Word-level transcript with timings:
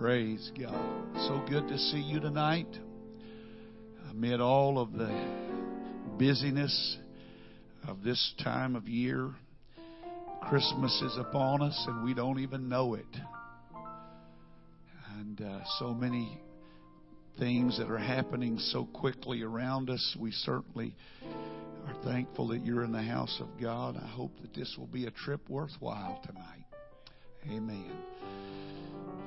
Praise 0.00 0.50
God. 0.58 0.72
So 1.28 1.44
good 1.46 1.68
to 1.68 1.76
see 1.76 1.98
you 1.98 2.20
tonight. 2.20 2.74
Amid 4.10 4.40
all 4.40 4.78
of 4.78 4.92
the 4.92 5.10
busyness 6.18 6.96
of 7.86 8.02
this 8.02 8.32
time 8.42 8.76
of 8.76 8.88
year, 8.88 9.28
Christmas 10.48 11.02
is 11.02 11.18
upon 11.18 11.60
us 11.60 11.84
and 11.86 12.02
we 12.02 12.14
don't 12.14 12.38
even 12.38 12.66
know 12.66 12.94
it. 12.94 13.14
And 15.18 15.38
uh, 15.42 15.60
so 15.78 15.92
many 15.92 16.40
things 17.38 17.76
that 17.76 17.90
are 17.90 17.98
happening 17.98 18.58
so 18.58 18.86
quickly 18.94 19.42
around 19.42 19.90
us, 19.90 20.16
we 20.18 20.30
certainly 20.30 20.96
are 21.86 22.02
thankful 22.04 22.48
that 22.48 22.64
you're 22.64 22.84
in 22.84 22.92
the 22.92 23.02
house 23.02 23.36
of 23.38 23.48
God. 23.60 24.00
I 24.02 24.08
hope 24.08 24.32
that 24.40 24.54
this 24.54 24.74
will 24.78 24.86
be 24.86 25.04
a 25.04 25.10
trip 25.10 25.46
worthwhile 25.50 26.22
tonight. 26.24 26.64
Amen. 27.54 27.92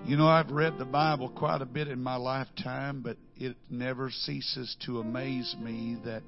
You 0.06 0.18
know, 0.18 0.28
I've 0.28 0.52
read 0.52 0.78
the 0.78 0.84
Bible 0.84 1.30
quite 1.30 1.62
a 1.62 1.66
bit 1.66 1.88
in 1.88 2.04
my 2.04 2.18
lifetime, 2.18 3.02
but 3.02 3.16
it 3.38 3.56
never 3.70 4.12
ceases 4.12 4.76
to 4.86 5.00
amaze 5.00 5.56
me 5.62 5.98
that 6.04 6.24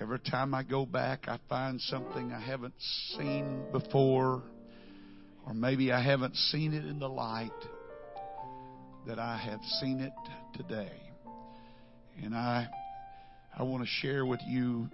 every 0.00 0.20
time 0.20 0.54
I 0.54 0.62
go 0.62 0.86
back, 0.86 1.28
I 1.28 1.38
find 1.50 1.78
something 1.82 2.32
I 2.32 2.40
haven't 2.40 2.72
seen 3.14 3.62
before, 3.72 4.42
or 5.46 5.52
maybe 5.52 5.92
I 5.92 6.02
haven't 6.02 6.34
seen 6.34 6.72
it 6.72 6.86
in 6.86 6.98
the 6.98 7.10
light 7.10 7.50
that 9.06 9.18
I 9.18 9.36
have 9.36 9.60
seen 9.82 10.00
it 10.00 10.14
today. 10.56 10.98
And 12.22 12.34
I, 12.34 12.68
I 13.54 13.64
want 13.64 13.82
to 13.82 13.88
share 14.00 14.24
with 14.24 14.40
you 14.48 14.88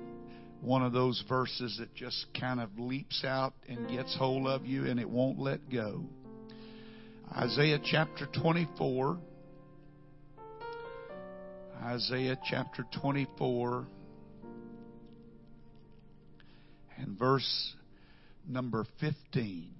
one 0.62 0.82
of 0.82 0.92
those 0.92 1.22
verses 1.28 1.76
that 1.78 1.94
just 1.94 2.26
kind 2.38 2.58
of 2.58 2.76
leaps 2.76 3.22
out 3.24 3.54
and 3.68 3.88
gets 3.88 4.16
hold 4.16 4.48
of 4.48 4.66
you 4.66 4.86
and 4.86 4.98
it 4.98 5.08
won't 5.08 5.38
let 5.38 5.70
go. 5.70 6.02
Isaiah 7.36 7.78
chapter 7.82 8.26
24. 8.26 9.18
Isaiah 11.82 12.36
chapter 12.44 12.84
24 13.00 13.86
and 16.98 17.18
verse 17.18 17.74
number 18.46 18.84
15. 19.00 19.70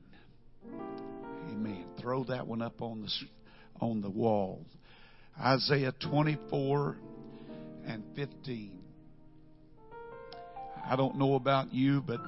Amen. 1.50 1.84
Throw 2.00 2.25
that 2.25 2.47
one 2.47 2.62
up 2.62 2.80
on 2.80 3.03
the 3.03 3.11
on 3.84 4.00
the 4.00 4.11
wall. 4.11 4.64
Isaiah 5.39 5.92
24 6.11 6.97
and 7.84 8.03
15. 8.17 8.78
I 10.89 10.97
don't 10.97 11.19
know 11.19 11.34
about 11.34 11.75
you, 11.75 12.00
but 12.00 12.20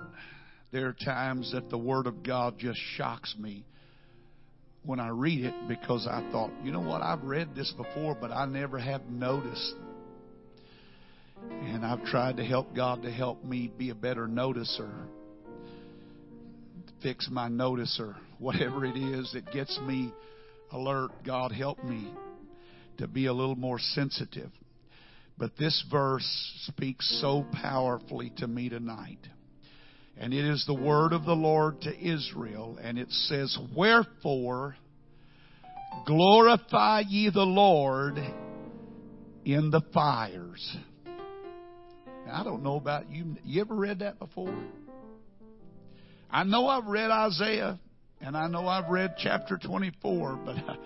there 0.70 0.86
are 0.88 0.96
times 1.02 1.52
that 1.52 1.70
the 1.70 1.78
Word 1.78 2.06
of 2.06 2.22
God 2.22 2.58
just 2.58 2.78
shocks 2.96 3.34
me 3.38 3.64
when 4.84 5.00
I 5.00 5.08
read 5.08 5.44
it 5.44 5.54
because 5.66 6.06
I 6.06 6.26
thought, 6.30 6.50
you 6.62 6.70
know 6.70 6.80
what, 6.80 7.02
I've 7.02 7.22
read 7.22 7.54
this 7.54 7.72
before, 7.76 8.14
but 8.14 8.30
I 8.30 8.44
never 8.44 8.78
have 8.78 9.06
noticed. 9.06 9.74
And 11.50 11.84
I've 11.84 12.04
tried 12.04 12.36
to 12.36 12.44
help 12.44 12.74
God 12.74 13.02
to 13.02 13.10
help 13.10 13.44
me 13.44 13.72
be 13.76 13.90
a 13.90 13.94
better 13.94 14.26
noticer, 14.26 14.90
fix 17.02 17.28
my 17.30 17.48
noticer, 17.48 18.14
whatever 18.38 18.84
it 18.84 18.96
is 18.96 19.32
that 19.32 19.50
gets 19.52 19.78
me 19.86 20.12
alert. 20.70 21.10
God 21.24 21.52
help 21.52 21.82
me 21.82 22.12
to 22.98 23.08
be 23.08 23.26
a 23.26 23.32
little 23.32 23.56
more 23.56 23.78
sensitive. 23.78 24.50
But 25.36 25.56
this 25.58 25.84
verse 25.90 26.24
speaks 26.66 27.20
so 27.20 27.44
powerfully 27.52 28.32
to 28.36 28.46
me 28.46 28.68
tonight. 28.68 29.18
And 30.16 30.32
it 30.32 30.44
is 30.44 30.64
the 30.66 30.74
word 30.74 31.12
of 31.12 31.24
the 31.24 31.34
Lord 31.34 31.80
to 31.82 31.98
Israel. 31.98 32.78
And 32.80 32.98
it 32.98 33.10
says, 33.10 33.56
Wherefore 33.76 34.76
glorify 36.06 37.02
ye 37.08 37.30
the 37.30 37.42
Lord 37.42 38.18
in 39.44 39.70
the 39.70 39.82
fires. 39.92 40.76
Now, 42.26 42.40
I 42.40 42.44
don't 42.44 42.62
know 42.62 42.76
about 42.76 43.10
you. 43.10 43.36
You 43.44 43.60
ever 43.60 43.74
read 43.74 43.98
that 44.00 44.18
before? 44.18 44.54
I 46.30 46.44
know 46.44 46.66
I've 46.66 46.86
read 46.86 47.10
Isaiah 47.10 47.78
and 48.20 48.36
I 48.36 48.48
know 48.48 48.66
I've 48.66 48.88
read 48.88 49.16
chapter 49.18 49.58
24, 49.58 50.40
but 50.44 50.56
I, 50.56 50.76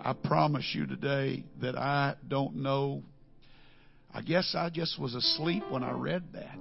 I 0.10 0.12
promise 0.12 0.70
you 0.74 0.86
today 0.86 1.44
that 1.60 1.76
I 1.76 2.14
don't 2.28 2.56
know. 2.56 3.02
I 4.12 4.22
guess 4.22 4.54
I 4.56 4.70
just 4.70 5.00
was 5.00 5.14
asleep 5.14 5.64
when 5.70 5.82
I 5.82 5.92
read 5.92 6.24
that. 6.34 6.56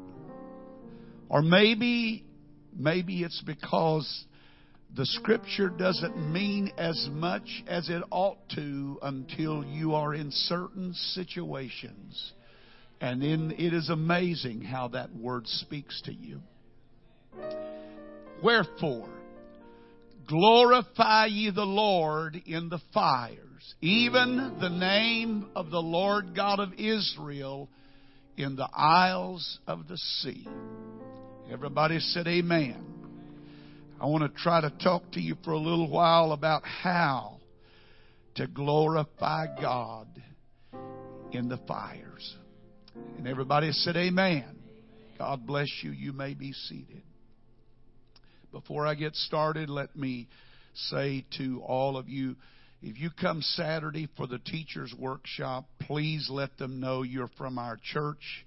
Or 1.29 1.41
maybe, 1.41 2.23
maybe 2.75 3.23
it's 3.23 3.41
because 3.45 4.25
the 4.95 5.05
scripture 5.05 5.69
doesn't 5.69 6.17
mean 6.31 6.71
as 6.77 7.09
much 7.11 7.63
as 7.67 7.89
it 7.89 8.01
ought 8.09 8.38
to 8.55 8.99
until 9.01 9.63
you 9.65 9.95
are 9.95 10.13
in 10.13 10.31
certain 10.31 10.93
situations. 10.93 12.33
And 13.01 13.21
then 13.21 13.53
it 13.57 13.73
is 13.73 13.89
amazing 13.89 14.61
how 14.61 14.88
that 14.89 15.13
word 15.15 15.45
speaks 15.47 16.01
to 16.05 16.13
you. 16.13 16.41
Wherefore, 18.44 19.09
glorify 20.27 21.25
ye 21.27 21.51
the 21.51 21.65
Lord 21.65 22.41
in 22.45 22.69
the 22.69 22.79
fires, 22.94 23.75
even 23.81 24.57
the 24.59 24.69
name 24.69 25.49
of 25.55 25.69
the 25.69 25.81
Lord 25.81 26.35
God 26.35 26.59
of 26.59 26.73
Israel 26.73 27.69
in 28.38 28.55
the 28.55 28.69
isles 28.73 29.59
of 29.67 29.88
the 29.88 29.97
sea. 29.97 30.47
Everybody 31.50 32.00
said 32.00 32.28
amen. 32.28 32.75
I 34.02 34.06
want 34.06 34.24
to 34.24 34.41
try 34.41 34.59
to 34.59 34.69
talk 34.84 35.09
to 35.13 35.22
you 35.22 35.35
for 35.46 35.52
a 35.52 35.58
little 35.58 35.90
while 35.90 36.34
about 36.34 36.63
how 36.66 37.40
to 38.35 38.47
glorify 38.47 39.46
God 39.59 40.07
in 41.31 41.47
the 41.47 41.57
fires. 41.66 42.36
And 43.18 43.30
everybody 43.30 43.72
said 43.72 43.96
amen. 43.96 44.57
God 45.18 45.47
bless 45.47 45.69
you. 45.84 45.91
You 45.91 46.12
may 46.12 46.34
be 46.34 46.52
seated. 46.52 47.02
Before 48.52 48.86
I 48.86 48.96
get 48.96 49.16
started, 49.16 49.69
let 49.69 49.96
me 49.96 50.28
say 50.74 51.25
to 51.38 51.62
all 51.66 51.96
of 51.96 52.09
you, 52.09 52.36
if 52.81 53.00
you 53.00 53.09
come 53.09 53.41
Saturday 53.41 54.09
for 54.18 54.28
the 54.28 54.40
teacher's 54.40 54.94
workshop, 55.00 55.66
please 55.80 56.28
let 56.30 56.57
them 56.57 56.81
know 56.81 57.03
you're 57.03 57.30
from 57.38 57.57
our 57.57 57.80
church. 57.81 58.46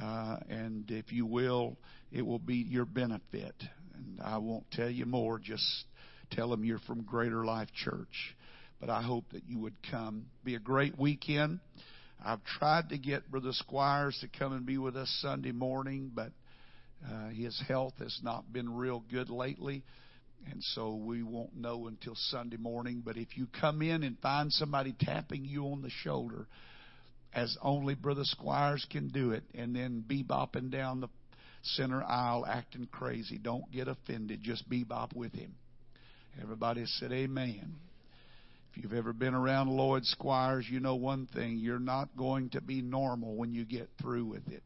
Uh, 0.00 0.36
and 0.48 0.90
if 0.90 1.12
you 1.12 1.26
will, 1.26 1.76
it 2.12 2.22
will 2.22 2.38
be 2.38 2.56
your 2.56 2.84
benefit. 2.84 3.54
And 3.94 4.20
I 4.22 4.38
won't 4.38 4.70
tell 4.70 4.90
you 4.90 5.06
more, 5.06 5.38
just 5.38 5.84
tell 6.30 6.50
them 6.50 6.64
you're 6.64 6.78
from 6.80 7.02
Greater 7.02 7.44
Life 7.44 7.68
Church. 7.84 8.36
But 8.80 8.88
I 8.88 9.02
hope 9.02 9.24
that 9.32 9.42
you 9.46 9.58
would 9.58 9.76
come. 9.90 10.26
Be 10.44 10.54
a 10.54 10.60
great 10.60 10.98
weekend. 10.98 11.60
I've 12.24 12.42
tried 12.44 12.90
to 12.90 12.98
get 12.98 13.30
Brother 13.30 13.52
Squires 13.52 14.16
to 14.20 14.28
come 14.38 14.52
and 14.52 14.64
be 14.64 14.78
with 14.78 14.96
us 14.96 15.08
Sunday 15.20 15.52
morning, 15.52 16.10
but 16.14 16.32
uh, 17.10 17.28
his 17.28 17.60
health 17.66 17.94
has 17.98 18.18
not 18.22 18.52
been 18.52 18.74
real 18.74 19.02
good 19.10 19.30
lately. 19.30 19.82
And 20.50 20.62
so 20.62 20.94
we 20.94 21.22
won't 21.22 21.54
know 21.56 21.86
until 21.86 22.14
Sunday 22.14 22.56
morning. 22.56 23.02
But 23.04 23.16
if 23.16 23.36
you 23.36 23.46
come 23.60 23.82
in 23.82 24.02
and 24.02 24.18
find 24.20 24.52
somebody 24.52 24.94
tapping 24.98 25.44
you 25.44 25.66
on 25.66 25.82
the 25.82 25.90
shoulder, 25.90 26.46
as 27.32 27.56
only 27.62 27.94
Brother 27.94 28.24
Squires 28.24 28.84
can 28.90 29.08
do 29.08 29.32
it, 29.32 29.44
and 29.54 29.74
then 29.74 30.04
bebopping 30.06 30.70
down 30.70 31.00
the 31.00 31.08
center 31.62 32.02
aisle 32.02 32.44
acting 32.46 32.88
crazy. 32.90 33.38
Don't 33.38 33.70
get 33.70 33.88
offended. 33.88 34.40
Just 34.42 34.68
bebop 34.68 35.14
with 35.14 35.32
him. 35.34 35.54
Everybody 36.40 36.84
said 36.86 37.12
amen. 37.12 37.76
If 38.72 38.82
you've 38.82 38.92
ever 38.92 39.12
been 39.12 39.34
around 39.34 39.68
Lloyd 39.68 40.04
Squires, 40.04 40.66
you 40.70 40.80
know 40.80 40.94
one 40.94 41.26
thing. 41.34 41.58
You're 41.58 41.80
not 41.80 42.16
going 42.16 42.50
to 42.50 42.60
be 42.60 42.82
normal 42.82 43.34
when 43.34 43.52
you 43.52 43.64
get 43.64 43.88
through 44.00 44.26
with 44.26 44.48
it. 44.48 44.62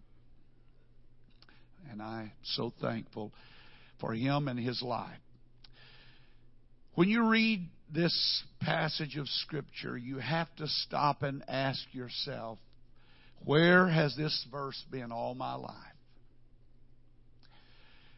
And 1.90 2.02
I'm 2.02 2.32
so 2.42 2.72
thankful 2.80 3.32
for 4.00 4.12
him 4.12 4.48
and 4.48 4.58
his 4.58 4.82
life. 4.82 5.18
When 6.94 7.08
you 7.08 7.26
read 7.28 7.66
this 7.92 8.44
passage 8.60 9.16
of 9.16 9.28
Scripture, 9.28 9.96
you 9.96 10.18
have 10.18 10.54
to 10.56 10.66
stop 10.66 11.22
and 11.22 11.44
ask 11.48 11.80
yourself, 11.92 12.58
where 13.44 13.88
has 13.88 14.16
this 14.16 14.46
verse 14.50 14.82
been 14.90 15.12
all 15.12 15.34
my 15.34 15.54
life? 15.54 15.74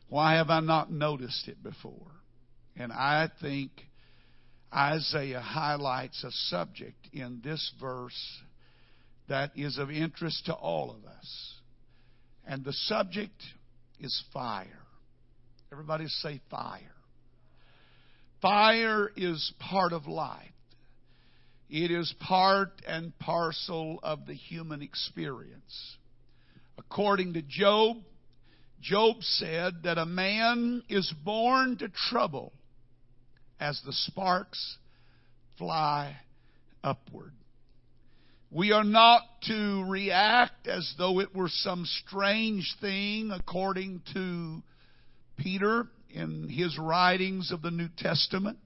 Why 0.08 0.34
have 0.34 0.50
I 0.50 0.60
not 0.60 0.90
noticed 0.90 1.48
it 1.48 1.62
before? 1.62 2.12
And 2.76 2.92
I 2.92 3.28
think 3.40 3.72
Isaiah 4.72 5.40
highlights 5.40 6.22
a 6.22 6.30
subject 6.30 7.08
in 7.12 7.40
this 7.42 7.72
verse 7.80 8.40
that 9.28 9.50
is 9.56 9.78
of 9.78 9.90
interest 9.90 10.46
to 10.46 10.52
all 10.54 10.90
of 10.90 11.04
us. 11.04 11.54
And 12.46 12.64
the 12.64 12.72
subject 12.72 13.42
is 13.98 14.22
fire. 14.32 14.82
Everybody 15.72 16.06
say 16.06 16.40
fire. 16.50 16.95
Fire 18.40 19.10
is 19.16 19.52
part 19.58 19.92
of 19.92 20.06
life. 20.06 20.50
It 21.68 21.90
is 21.90 22.14
part 22.20 22.80
and 22.86 23.18
parcel 23.18 23.98
of 24.02 24.26
the 24.26 24.34
human 24.34 24.82
experience. 24.82 25.96
According 26.78 27.34
to 27.34 27.42
Job, 27.42 27.96
Job 28.80 29.16
said 29.20 29.82
that 29.84 29.98
a 29.98 30.06
man 30.06 30.82
is 30.88 31.12
born 31.24 31.76
to 31.78 31.88
trouble 31.88 32.52
as 33.58 33.80
the 33.84 33.92
sparks 33.92 34.76
fly 35.58 36.16
upward. 36.84 37.32
We 38.50 38.70
are 38.72 38.84
not 38.84 39.22
to 39.48 39.84
react 39.88 40.68
as 40.68 40.94
though 40.98 41.20
it 41.20 41.34
were 41.34 41.48
some 41.48 41.84
strange 41.84 42.76
thing 42.80 43.30
according 43.32 44.02
to 44.14 44.62
Peter 45.36 45.88
in 46.16 46.48
his 46.48 46.78
writings 46.78 47.52
of 47.52 47.62
the 47.62 47.70
New 47.70 47.88
Testament. 47.96 48.58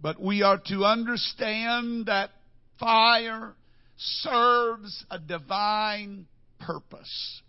But 0.00 0.20
we 0.20 0.42
are 0.42 0.60
to 0.66 0.84
understand 0.84 2.06
that 2.06 2.30
fire 2.78 3.54
serves 3.96 5.04
a 5.10 5.18
divine 5.18 6.26
purpose. 6.58 7.42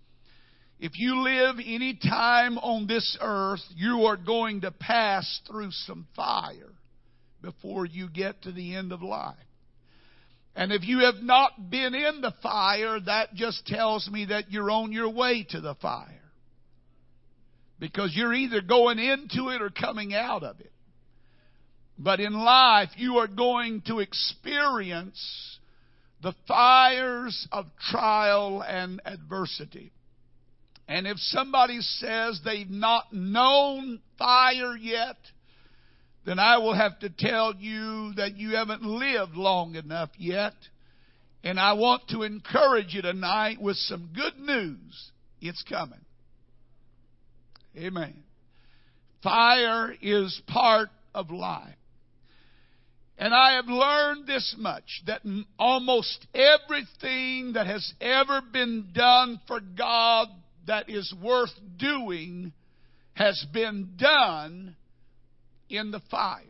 If 0.79 0.93
you 0.95 1.21
live 1.23 1.57
any 1.63 1.93
time 1.93 2.57
on 2.57 2.87
this 2.87 3.17
earth, 3.21 3.61
you 3.75 4.05
are 4.05 4.17
going 4.17 4.61
to 4.61 4.71
pass 4.71 5.41
through 5.47 5.71
some 5.71 6.07
fire 6.15 6.73
before 7.41 7.85
you 7.85 8.09
get 8.09 8.41
to 8.43 8.51
the 8.51 8.75
end 8.75 8.91
of 8.91 9.01
life. 9.01 9.35
And 10.55 10.73
if 10.73 10.83
you 10.83 10.99
have 11.05 11.21
not 11.21 11.69
been 11.69 11.95
in 11.95 12.21
the 12.21 12.33
fire, 12.43 12.99
that 12.99 13.33
just 13.35 13.65
tells 13.65 14.09
me 14.09 14.25
that 14.25 14.51
you're 14.51 14.69
on 14.69 14.91
your 14.91 15.09
way 15.09 15.45
to 15.51 15.61
the 15.61 15.75
fire. 15.75 16.20
Because 17.81 18.13
you're 18.15 18.33
either 18.33 18.61
going 18.61 18.99
into 18.99 19.49
it 19.49 19.59
or 19.59 19.71
coming 19.71 20.13
out 20.13 20.43
of 20.43 20.59
it. 20.59 20.71
But 21.97 22.19
in 22.19 22.31
life, 22.31 22.89
you 22.95 23.17
are 23.17 23.27
going 23.27 23.81
to 23.87 23.99
experience 23.99 25.59
the 26.21 26.35
fires 26.47 27.47
of 27.51 27.65
trial 27.89 28.63
and 28.65 29.01
adversity. 29.03 29.91
And 30.87 31.07
if 31.07 31.17
somebody 31.17 31.79
says 31.81 32.39
they've 32.45 32.69
not 32.69 33.11
known 33.13 33.99
fire 34.19 34.77
yet, 34.77 35.17
then 36.23 36.37
I 36.37 36.59
will 36.59 36.75
have 36.75 36.99
to 36.99 37.09
tell 37.09 37.55
you 37.55 38.13
that 38.17 38.37
you 38.37 38.57
haven't 38.57 38.83
lived 38.83 39.33
long 39.33 39.73
enough 39.73 40.11
yet. 40.19 40.53
And 41.43 41.59
I 41.59 41.73
want 41.73 42.09
to 42.09 42.21
encourage 42.21 42.93
you 42.93 43.01
tonight 43.01 43.59
with 43.59 43.77
some 43.77 44.09
good 44.13 44.37
news. 44.37 45.11
It's 45.41 45.63
coming. 45.67 46.01
Amen. 47.77 48.23
Fire 49.23 49.93
is 50.01 50.41
part 50.47 50.89
of 51.13 51.31
life. 51.31 51.75
And 53.17 53.33
I 53.35 53.53
have 53.57 53.67
learned 53.67 54.25
this 54.25 54.55
much 54.57 55.03
that 55.05 55.21
almost 55.59 56.25
everything 56.33 57.53
that 57.53 57.67
has 57.67 57.93
ever 58.01 58.41
been 58.51 58.87
done 58.93 59.39
for 59.47 59.59
God 59.59 60.27
that 60.65 60.89
is 60.89 61.13
worth 61.21 61.51
doing 61.77 62.51
has 63.13 63.45
been 63.53 63.91
done 63.97 64.75
in 65.69 65.91
the 65.91 66.01
fire. 66.09 66.41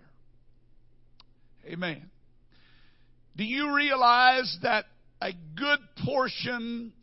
Amen. 1.65 2.09
Do 3.35 3.44
you 3.44 3.75
realize 3.75 4.57
that 4.63 4.85
a 5.21 5.31
good 5.57 5.79
portion 6.06 6.94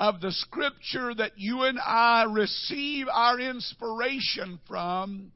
of 0.00 0.20
the 0.20 0.32
scripture 0.32 1.14
that 1.14 1.38
you 1.38 1.62
and 1.62 1.78
I 1.78 2.24
receive 2.24 3.06
our 3.08 3.38
inspiration 3.38 4.58
from 4.66 5.32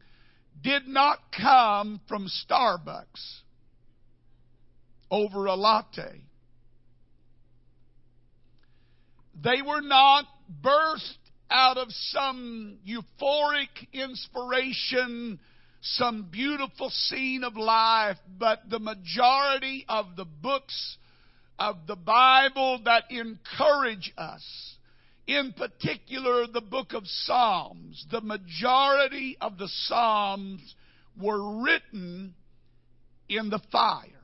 did 0.62 0.88
not 0.88 1.18
come 1.32 2.00
from 2.08 2.26
Starbucks? 2.26 3.42
over 5.10 5.46
a 5.46 5.54
latte. 5.54 6.22
They 9.40 9.62
were 9.62 9.82
not 9.82 10.24
birthed 10.62 11.18
out 11.50 11.76
of 11.76 11.88
some 11.90 12.78
euphoric 12.86 13.68
inspiration, 13.92 15.38
some 15.80 16.28
beautiful 16.30 16.90
scene 16.90 17.44
of 17.44 17.56
life, 17.56 18.16
but 18.38 18.68
the 18.68 18.80
majority 18.80 19.84
of 19.88 20.16
the 20.16 20.24
books 20.24 20.96
of 21.58 21.86
the 21.86 21.96
Bible 21.96 22.80
that 22.84 23.04
encourage 23.10 24.12
us, 24.16 24.76
in 25.26 25.52
particular 25.52 26.46
the 26.46 26.60
book 26.60 26.92
of 26.92 27.02
Psalms, 27.06 28.06
the 28.10 28.20
majority 28.20 29.36
of 29.40 29.58
the 29.58 29.68
Psalms 29.68 30.74
were 31.20 31.62
written 31.62 32.34
in 33.28 33.50
the 33.50 33.60
fire 33.72 34.16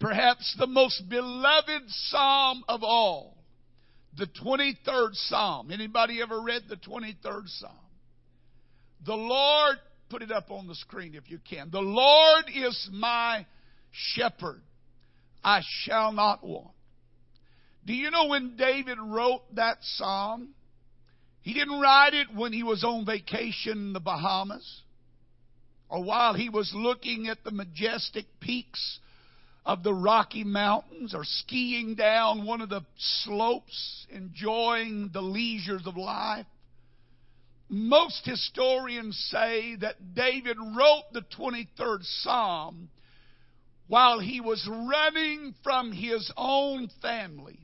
perhaps 0.00 0.56
the 0.58 0.66
most 0.66 1.08
beloved 1.08 1.82
psalm 1.86 2.64
of 2.66 2.82
all, 2.82 3.36
the 4.16 4.26
23rd 4.42 5.14
psalm. 5.14 5.70
Anybody 5.70 6.20
ever 6.20 6.40
read 6.40 6.62
the 6.68 6.76
23rd 6.76 7.46
psalm? 7.46 7.72
The 9.06 9.14
Lord, 9.14 9.76
put 10.08 10.22
it 10.22 10.32
up 10.32 10.50
on 10.50 10.66
the 10.66 10.74
screen 10.74 11.14
if 11.14 11.30
you 11.30 11.38
can. 11.48 11.70
The 11.70 11.80
Lord 11.80 12.46
is 12.52 12.88
my 12.90 13.46
shepherd. 13.92 14.62
I 15.42 15.62
shall 15.84 16.12
not 16.12 16.44
want. 16.44 16.72
Do 17.86 17.94
you 17.94 18.10
know 18.10 18.26
when 18.26 18.56
David 18.56 18.98
wrote 18.98 19.42
that 19.54 19.78
psalm? 19.80 20.54
He 21.42 21.54
didn't 21.54 21.80
write 21.80 22.14
it 22.14 22.34
when 22.34 22.52
he 22.52 22.62
was 22.62 22.84
on 22.84 23.06
vacation 23.06 23.72
in 23.72 23.92
the 23.92 24.00
Bahamas 24.00 24.82
or 25.88 26.04
while 26.04 26.34
he 26.34 26.48
was 26.48 26.72
looking 26.74 27.28
at 27.28 27.42
the 27.42 27.50
majestic 27.50 28.26
peaks 28.38 29.00
of 29.66 29.82
the 29.82 29.92
Rocky 29.92 30.44
Mountains 30.44 31.14
or 31.14 31.24
skiing 31.24 31.94
down 31.94 32.46
one 32.46 32.60
of 32.60 32.68
the 32.68 32.84
slopes, 32.96 34.06
enjoying 34.10 35.10
the 35.12 35.20
leisures 35.20 35.86
of 35.86 35.96
life. 35.96 36.46
Most 37.68 38.24
historians 38.24 39.16
say 39.30 39.76
that 39.76 40.14
David 40.14 40.56
wrote 40.58 41.04
the 41.12 41.22
23rd 41.36 42.04
Psalm 42.22 42.88
while 43.90 44.20
he 44.20 44.40
was 44.40 44.68
running 44.70 45.52
from 45.64 45.90
his 45.90 46.30
own 46.36 46.88
family, 47.02 47.58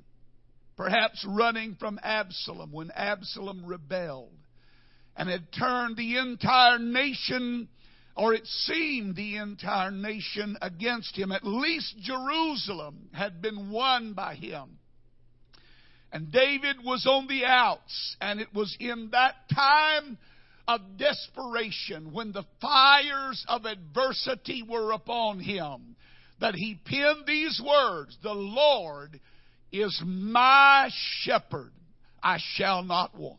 perhaps 0.76 1.25
running 1.25 1.76
from 1.78 2.00
Absalom 2.02 2.73
when 2.73 2.90
Absalom 2.90 3.64
rebelled 3.64 4.37
and 5.17 5.28
had 5.28 5.52
turned 5.52 5.96
the 5.96 6.19
entire 6.19 6.81
nation 6.81 7.69
or 8.17 8.34
it 8.34 8.44
seemed 8.44 9.14
the 9.14 9.37
entire 9.37 9.93
nation 9.93 10.58
against 10.61 11.17
him. 11.17 11.31
At 11.31 11.46
least 11.46 11.94
Jerusalem 12.00 13.08
had 13.12 13.40
been 13.40 13.70
won 13.70 14.14
by 14.14 14.34
him. 14.34 14.81
And 16.11 16.32
David 16.32 16.79
was 16.82 17.06
on 17.06 17.29
the 17.29 17.44
outs, 17.44 18.17
and 18.20 18.40
it 18.40 18.52
was 18.52 18.76
in 18.81 19.11
that 19.12 19.34
time 19.55 20.19
of 20.67 20.81
desperation 20.99 22.12
when 22.12 22.32
the 22.32 22.44
fires 22.60 23.44
of 23.46 23.65
adversity 23.65 24.65
were 24.65 24.91
upon 24.91 25.39
him 25.39 25.94
that 26.40 26.55
he 26.55 26.81
penned 26.84 27.26
these 27.26 27.60
words 27.64 28.16
The 28.22 28.32
Lord 28.32 29.20
is 29.72 30.00
my 30.05 30.90
shepherd, 31.20 31.72
I 32.22 32.38
shall 32.55 32.82
not 32.82 33.16
want. 33.19 33.38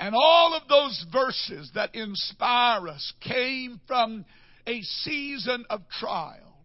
And 0.00 0.14
all 0.14 0.54
of 0.54 0.68
those 0.68 1.06
verses 1.12 1.70
that 1.74 1.94
inspire 1.94 2.88
us 2.88 3.12
came 3.20 3.80
from 3.86 4.24
a 4.66 4.82
season 4.82 5.64
of 5.70 5.88
trial. 5.88 6.58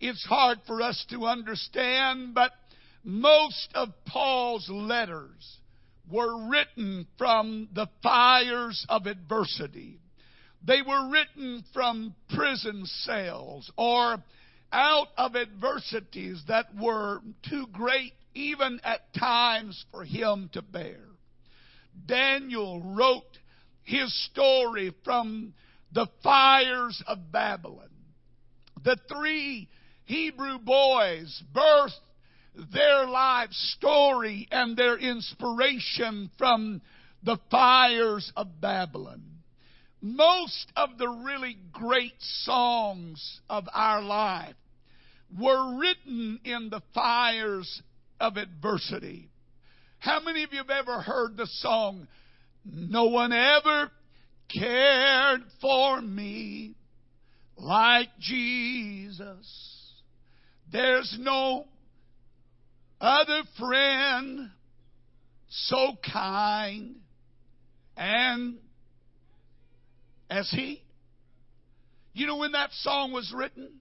It's 0.00 0.24
hard 0.24 0.58
for 0.66 0.82
us 0.82 1.04
to 1.10 1.26
understand, 1.26 2.34
but 2.34 2.52
most 3.02 3.68
of 3.74 3.88
Paul's 4.06 4.68
letters 4.68 5.58
were 6.10 6.48
written 6.48 7.06
from 7.16 7.68
the 7.72 7.88
fires 8.02 8.84
of 8.88 9.06
adversity. 9.06 9.98
They 10.64 10.82
were 10.82 11.08
written 11.08 11.64
from 11.72 12.14
prison 12.34 12.84
cells 12.86 13.70
or 13.76 14.22
out 14.72 15.08
of 15.16 15.36
adversities 15.36 16.42
that 16.48 16.74
were 16.74 17.20
too 17.48 17.66
great 17.72 18.12
even 18.34 18.80
at 18.84 19.12
times 19.14 19.84
for 19.90 20.04
him 20.04 20.50
to 20.52 20.62
bear. 20.62 21.00
Daniel 22.06 22.80
wrote 22.82 23.38
his 23.82 24.12
story 24.26 24.92
from 25.04 25.54
the 25.92 26.06
fires 26.22 27.02
of 27.06 27.32
Babylon. 27.32 27.88
The 28.84 28.98
three 29.08 29.68
Hebrew 30.04 30.58
boys 30.58 31.42
birthed 31.52 32.00
their 32.72 33.06
life 33.06 33.52
story 33.52 34.48
and 34.50 34.76
their 34.76 34.98
inspiration 34.98 36.30
from 36.36 36.82
the 37.22 37.38
fires 37.50 38.32
of 38.36 38.60
Babylon. 38.60 39.22
Most 40.00 40.72
of 40.76 40.96
the 40.98 41.08
really 41.08 41.56
great 41.72 42.14
songs 42.18 43.40
of 43.50 43.64
our 43.72 44.00
life 44.00 44.54
were 45.36 45.78
written 45.78 46.40
in 46.44 46.70
the 46.70 46.82
fires 46.94 47.82
of 48.20 48.36
adversity. 48.36 49.28
How 49.98 50.20
many 50.20 50.44
of 50.44 50.52
you 50.52 50.58
have 50.58 50.70
ever 50.70 51.00
heard 51.00 51.36
the 51.36 51.46
song, 51.46 52.06
No 52.64 53.06
one 53.06 53.32
ever 53.32 53.90
cared 54.48 55.42
for 55.60 56.00
me 56.00 56.76
like 57.56 58.08
Jesus? 58.20 59.46
There's 60.70 61.16
no 61.18 61.66
other 63.00 63.42
friend 63.58 64.50
so 65.48 65.96
kind 66.12 66.96
and 67.96 68.58
as 70.30 70.50
he. 70.50 70.82
You 72.12 72.26
know 72.26 72.36
when 72.36 72.52
that 72.52 72.70
song 72.72 73.12
was 73.12 73.32
written? 73.34 73.80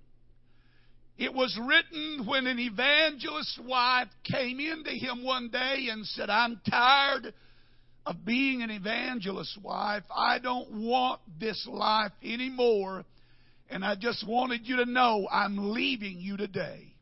It 1.17 1.33
was 1.33 1.57
written 1.59 2.27
when 2.27 2.45
an 2.45 2.59
evangelist's 2.59 3.59
wife 3.65 4.09
came 4.23 4.59
into 4.59 4.91
him 4.91 5.23
one 5.23 5.49
day 5.49 5.87
and 5.91 6.05
said, 6.05 6.29
I'm 6.29 6.61
tired 6.69 7.33
of 8.05 8.23
being 8.23 8.61
an 8.61 8.69
evangelist's 8.69 9.57
wife. 9.63 10.03
I 10.15 10.37
don't 10.37 10.85
want 10.85 11.19
this 11.39 11.67
life 11.69 12.11
anymore. 12.23 13.03
And 13.69 13.83
I 13.83 13.95
just 13.95 14.25
wanted 14.27 14.61
you 14.65 14.77
to 14.77 14.85
know 14.85 15.27
I'm 15.31 15.73
leaving 15.73 16.19
you 16.19 16.37
today. 16.37 16.93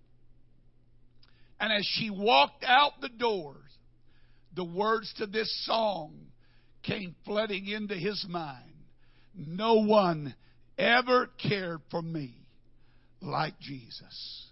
And 1.60 1.72
as 1.72 1.86
she 1.86 2.10
walked 2.10 2.64
out 2.66 2.94
the 3.02 3.10
doors, 3.10 3.58
the 4.56 4.64
words 4.64 5.14
to 5.18 5.28
this 5.28 5.54
song 5.66 6.16
came 6.84 7.16
flooding 7.26 7.68
into 7.68 7.96
his 7.96 8.26
mind. 8.30 8.75
No 9.36 9.76
one 9.76 10.36
ever 10.78 11.30
cared 11.42 11.82
for 11.90 12.02
me 12.02 12.36
like 13.22 13.60
Jesus. 13.60 14.48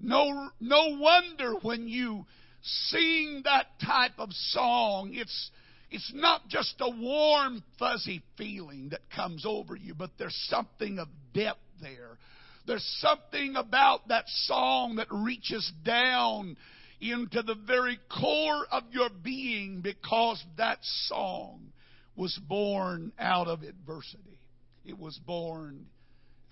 No, 0.00 0.50
no 0.60 0.98
wonder 0.98 1.54
when 1.62 1.88
you 1.88 2.26
sing 2.62 3.42
that 3.44 3.66
type 3.84 4.18
of 4.18 4.30
song, 4.32 5.10
it's, 5.14 5.50
it's 5.90 6.12
not 6.14 6.48
just 6.48 6.74
a 6.80 6.90
warm, 6.90 7.62
fuzzy 7.78 8.22
feeling 8.36 8.90
that 8.90 9.08
comes 9.14 9.44
over 9.46 9.76
you, 9.76 9.94
but 9.94 10.10
there's 10.18 10.46
something 10.50 10.98
of 10.98 11.08
depth 11.32 11.60
there. 11.80 12.18
There's 12.66 12.98
something 13.00 13.56
about 13.56 14.08
that 14.08 14.24
song 14.26 14.96
that 14.96 15.06
reaches 15.10 15.70
down 15.84 16.56
into 17.00 17.42
the 17.42 17.54
very 17.54 17.98
core 18.10 18.66
of 18.70 18.82
your 18.90 19.08
being 19.22 19.80
because 19.80 20.42
that 20.56 20.78
song 20.82 21.72
was 22.16 22.38
born 22.48 23.12
out 23.18 23.46
of 23.46 23.62
adversity. 23.62 24.40
It 24.84 24.98
was 24.98 25.18
born 25.26 25.86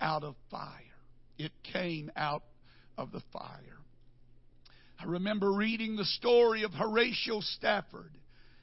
out 0.01 0.23
of 0.23 0.35
fire. 0.51 0.71
It 1.39 1.53
came 1.73 2.11
out 2.17 2.43
of 2.99 3.11
the 3.11 3.23
fire. 3.33 3.79
I 5.01 5.05
remember 5.07 5.53
reading 5.53 5.97
the 5.97 6.05
story 6.05 6.63
of 6.63 6.73
Horatio 6.73 7.41
Spafford. 7.41 8.13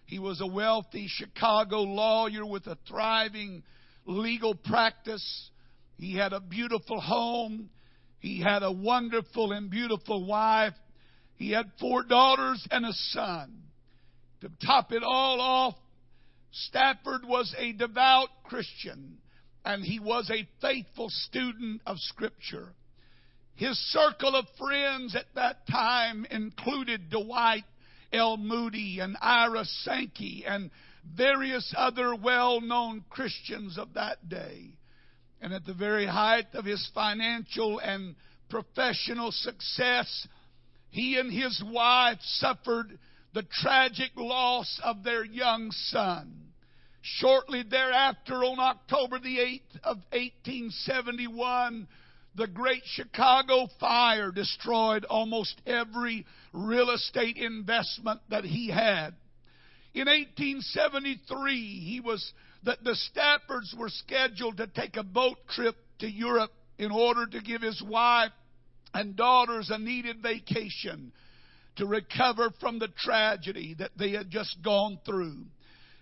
He 0.05 0.20
was 0.20 0.41
a 0.41 0.48
wealthy 0.48 1.08
Chicago 1.08 1.81
lawyer 1.81 2.46
with 2.46 2.67
a 2.67 2.77
thriving 2.88 3.63
legal 4.05 4.55
practice. 4.55 5.50
He 5.98 6.15
had 6.15 6.34
a 6.34 6.39
beautiful 6.39 7.00
home. 7.00 7.70
He 8.20 8.41
had 8.41 8.63
a 8.63 8.72
wonderful 8.72 9.51
and 9.51 9.70
beautiful 9.70 10.25
wife. 10.25 10.74
He 11.36 11.51
had 11.51 11.72
four 11.79 12.03
daughters 12.03 12.65
and 12.72 12.86
a 12.86 12.93
son. 12.93 13.63
To 14.41 14.50
top 14.65 14.91
it 14.91 15.03
all 15.03 15.39
off, 15.39 15.75
Spafford 16.51 17.25
was 17.25 17.53
a 17.58 17.72
devout 17.74 18.29
Christian 18.43 19.17
and 19.63 19.84
he 19.84 20.00
was 20.00 20.29
a 20.29 20.48
faithful 20.60 21.10
student 21.10 21.81
of 21.86 21.98
Scripture. 22.00 22.74
His 23.55 23.77
circle 23.91 24.36
of 24.36 24.46
friends 24.58 25.15
at 25.15 25.34
that 25.36 25.67
time 25.67 26.25
included 26.29 27.10
Dwight 27.10 27.63
L. 28.12 28.38
Moody 28.38 29.00
and 29.00 29.15
Ira 29.22 29.65
Sankey 29.65 30.43
and 30.48 30.72
various 31.15 31.74
other 31.77 32.15
well 32.15 32.60
known 32.62 33.03
Christians 33.10 33.77
of 33.77 33.93
that 33.93 34.27
day. 34.27 34.72
And 35.41 35.53
at 35.53 35.65
the 35.65 35.74
very 35.74 36.05
height 36.05 36.48
of 36.53 36.65
his 36.65 36.89
financial 36.93 37.79
and 37.79 38.15
professional 38.50 39.31
success, 39.31 40.27
he 40.89 41.17
and 41.17 41.31
his 41.31 41.63
wife 41.65 42.20
suffered 42.22 43.00
the 43.34 43.44
tragic 43.44 44.12
loss 44.16 44.80
of 44.84 45.04
their 45.04 45.24
young 45.24 45.72
son. 45.72 46.34
Shortly 47.02 47.64
thereafter, 47.64 48.36
on 48.44 48.60
October 48.60 49.20
the 49.20 49.38
8th 49.38 49.76
of 49.84 49.98
1871, 50.12 51.88
the 52.36 52.48
great 52.48 52.84
Chicago 52.86 53.68
fire 53.80 54.32
destroyed 54.32 55.06
almost 55.06 55.60
every 55.66 56.26
real 56.54 56.92
estate 56.92 57.38
investment 57.38 58.22
that 58.30 58.44
he 58.44 58.70
had. 58.70 59.16
In 59.94 60.08
1873, 60.08 61.56
he 61.80 62.00
was 62.00 62.34
that 62.64 62.84
the 62.84 62.96
Spaffords 62.96 63.76
were 63.76 63.90
scheduled 63.90 64.58
to 64.58 64.68
take 64.68 64.96
a 64.96 65.04
boat 65.04 65.38
trip 65.50 65.76
to 66.00 66.10
Europe 66.10 66.52
in 66.78 66.92
order 66.92 67.26
to 67.26 67.42
give 67.42 67.62
his 67.62 67.82
wife 67.82 68.32
and 68.94 69.16
daughters 69.16 69.70
a 69.70 69.78
needed 69.78 70.22
vacation 70.22 71.12
to 71.78 71.86
recover 71.86 72.50
from 72.60 72.80
the 72.80 72.90
tragedy 72.98 73.75
that 73.80 73.92
they 73.98 74.12
had 74.12 74.30
just 74.30 74.62
gone 74.63 75.00
through. 75.06 75.38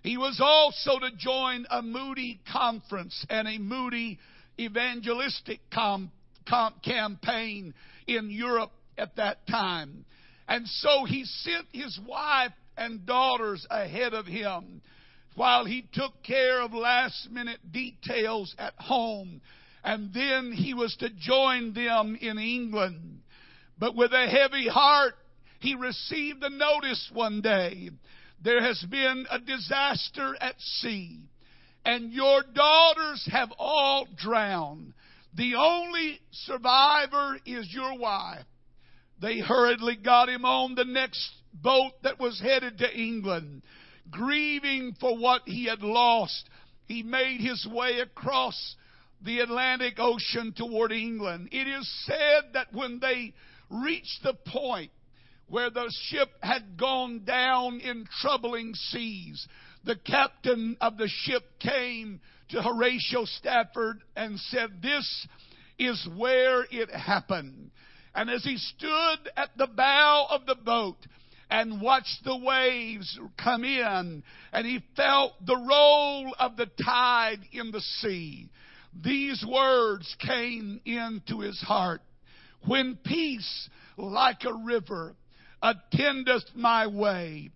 He 0.01 0.17
was 0.17 0.39
also 0.41 0.99
to 0.99 1.15
join 1.17 1.65
a 1.69 1.81
Moody 1.81 2.39
conference 2.51 3.25
and 3.29 3.47
a 3.47 3.57
Moody 3.57 4.17
evangelistic 4.59 5.59
com- 5.73 6.11
com- 6.47 6.75
campaign 6.83 7.73
in 8.07 8.29
Europe 8.29 8.71
at 8.97 9.15
that 9.17 9.45
time. 9.47 10.05
And 10.47 10.67
so 10.67 11.05
he 11.05 11.25
sent 11.25 11.67
his 11.71 11.99
wife 12.07 12.53
and 12.77 13.05
daughters 13.05 13.65
ahead 13.69 14.13
of 14.13 14.25
him 14.25 14.81
while 15.35 15.65
he 15.65 15.87
took 15.93 16.23
care 16.23 16.61
of 16.61 16.73
last 16.73 17.29
minute 17.29 17.59
details 17.71 18.55
at 18.57 18.73
home. 18.77 19.41
And 19.83 20.13
then 20.13 20.51
he 20.51 20.73
was 20.73 20.95
to 20.97 21.09
join 21.09 21.73
them 21.73 22.17
in 22.19 22.37
England. 22.37 23.21
But 23.77 23.95
with 23.95 24.11
a 24.11 24.27
heavy 24.27 24.67
heart, 24.67 25.13
he 25.59 25.75
received 25.75 26.43
a 26.43 26.49
notice 26.49 27.09
one 27.13 27.41
day 27.41 27.89
there 28.41 28.63
has 28.63 28.81
been 28.89 29.25
a 29.29 29.39
disaster 29.39 30.35
at 30.39 30.59
sea, 30.59 31.19
and 31.85 32.13
your 32.13 32.41
daughters 32.53 33.27
have 33.31 33.51
all 33.57 34.07
drowned. 34.17 34.93
The 35.33 35.55
only 35.55 36.19
survivor 36.31 37.37
is 37.45 37.73
your 37.73 37.97
wife. 37.97 38.45
They 39.21 39.39
hurriedly 39.39 39.97
got 39.97 40.29
him 40.29 40.45
on 40.45 40.75
the 40.75 40.85
next 40.85 41.29
boat 41.53 41.91
that 42.03 42.19
was 42.19 42.39
headed 42.39 42.77
to 42.77 42.97
England. 42.97 43.63
Grieving 44.09 44.95
for 44.99 45.17
what 45.17 45.41
he 45.45 45.65
had 45.65 45.81
lost, 45.81 46.49
he 46.85 47.03
made 47.03 47.41
his 47.41 47.67
way 47.69 47.99
across 47.99 48.75
the 49.21 49.39
Atlantic 49.39 49.95
Ocean 49.99 50.53
toward 50.55 50.93
England. 50.93 51.49
It 51.51 51.67
is 51.67 52.05
said 52.05 52.53
that 52.53 52.73
when 52.73 52.99
they 52.99 53.33
reached 53.69 54.23
the 54.23 54.33
point 54.33 54.91
where 55.49 55.69
the 55.69 55.91
ship 56.07 56.29
had 56.41 56.77
gone 56.77 57.23
down 57.25 57.79
in 57.79 58.05
troubling 58.21 58.73
seas. 58.73 59.47
The 59.83 59.95
captain 59.95 60.77
of 60.79 60.97
the 60.97 61.07
ship 61.07 61.43
came 61.59 62.21
to 62.49 62.61
Horatio 62.61 63.25
Spafford 63.25 64.01
and 64.15 64.39
said, 64.39 64.81
This 64.81 65.27
is 65.77 66.07
where 66.15 66.65
it 66.71 66.89
happened. 66.91 67.71
And 68.13 68.29
as 68.29 68.43
he 68.43 68.57
stood 68.57 69.29
at 69.37 69.57
the 69.57 69.67
bow 69.67 70.27
of 70.29 70.45
the 70.45 70.55
boat 70.55 70.97
and 71.49 71.81
watched 71.81 72.23
the 72.23 72.37
waves 72.37 73.19
come 73.41 73.63
in, 73.63 74.23
and 74.51 74.67
he 74.67 74.83
felt 74.95 75.33
the 75.45 75.57
roll 75.57 76.33
of 76.39 76.57
the 76.57 76.69
tide 76.83 77.39
in 77.51 77.71
the 77.71 77.81
sea, 77.81 78.49
these 78.93 79.43
words 79.47 80.15
came 80.19 80.81
into 80.85 81.39
his 81.39 81.59
heart. 81.61 82.01
When 82.65 82.97
peace 83.03 83.69
like 83.97 84.43
a 84.43 84.53
river 84.53 85.15
attendeth 85.61 86.45
my 86.55 86.87
way. 86.87 87.51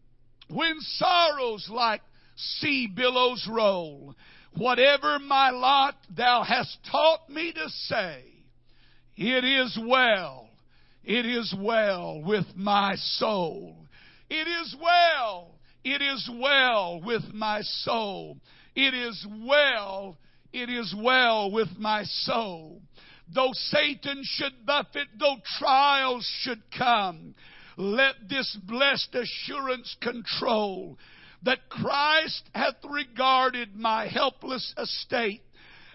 When 0.50 0.79
sorrows 0.79 1.67
like 1.69 2.01
sea 2.36 2.88
billows 2.93 3.48
roll, 3.50 4.15
whatever 4.55 5.19
my 5.19 5.50
lot 5.50 5.95
thou 6.15 6.43
hast 6.43 6.77
taught 6.91 7.29
me 7.29 7.53
to 7.53 7.69
say, 7.69 8.24
it 9.15 9.43
is 9.43 9.79
well, 9.88 10.50
it 11.03 11.25
is 11.25 11.53
well 11.57 12.22
with 12.22 12.45
my 12.55 12.95
soul. 12.95 13.77
It 14.29 14.48
is 14.48 14.75
well, 14.81 15.55
it 15.83 16.01
is 16.01 16.29
well 16.33 17.01
with 17.03 17.33
my 17.33 17.62
soul. 17.62 18.38
It 18.75 18.93
is 18.93 19.25
well, 19.45 20.17
it 20.51 20.69
is 20.69 20.95
well 20.98 21.51
with 21.51 21.77
my 21.77 22.03
soul. 22.03 22.81
Though 23.33 23.51
Satan 23.53 24.22
should 24.24 24.65
buffet, 24.65 25.07
though 25.19 25.38
trials 25.60 26.27
should 26.41 26.62
come, 26.75 27.36
let 27.77 28.15
this 28.30 28.58
blessed 28.63 29.15
assurance 29.15 29.96
control 30.01 30.98
that 31.44 31.70
Christ 31.70 32.50
hath 32.53 32.75
regarded 32.89 33.75
my 33.75 34.08
helpless 34.08 34.74
estate 34.77 35.44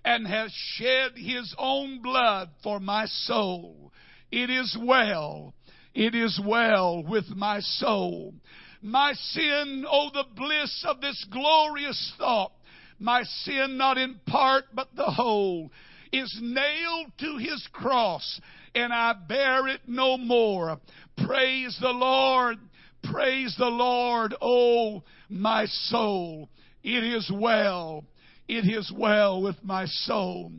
and 0.05 0.27
hath 0.27 0.51
shed 0.53 1.13
his 1.17 1.55
own 1.59 2.03
blood 2.03 2.51
for 2.63 2.81
my 2.81 3.07
soul. 3.07 3.93
It 4.31 4.51
is 4.51 4.77
well. 4.81 5.55
It 5.95 6.15
is 6.15 6.41
well 6.45 7.03
with 7.03 7.29
my 7.29 7.61
soul. 7.61 8.35
My 8.83 9.13
sin, 9.15 9.85
oh, 9.91 10.11
the 10.13 10.25
bliss 10.37 10.85
of 10.87 11.01
this 11.01 11.27
glorious 11.31 12.13
thought. 12.19 12.53
My 12.99 13.23
sin, 13.23 13.77
not 13.77 13.99
in 13.99 14.21
part, 14.27 14.65
but 14.75 14.95
the 14.95 15.05
whole, 15.05 15.73
is 16.13 16.39
nailed 16.41 17.13
to 17.19 17.37
his 17.39 17.67
cross, 17.73 18.41
and 18.79 18.93
I 18.93 19.15
bear 19.15 19.69
it 19.69 19.83
no 19.87 20.17
more. 20.17 20.79
Praise 21.27 21.77
the 21.81 21.91
Lord. 21.91 22.59
Praise 23.03 23.55
the 23.59 23.67
Lord, 23.67 24.35
oh 24.41 25.03
my 25.29 25.67
soul. 25.67 26.49
It 26.83 27.05
is 27.05 27.31
well. 27.33 28.05
it 28.49 28.65
is 28.65 28.91
well 28.95 29.43
with 29.43 29.63
my 29.63 29.85
soul. 29.87 30.53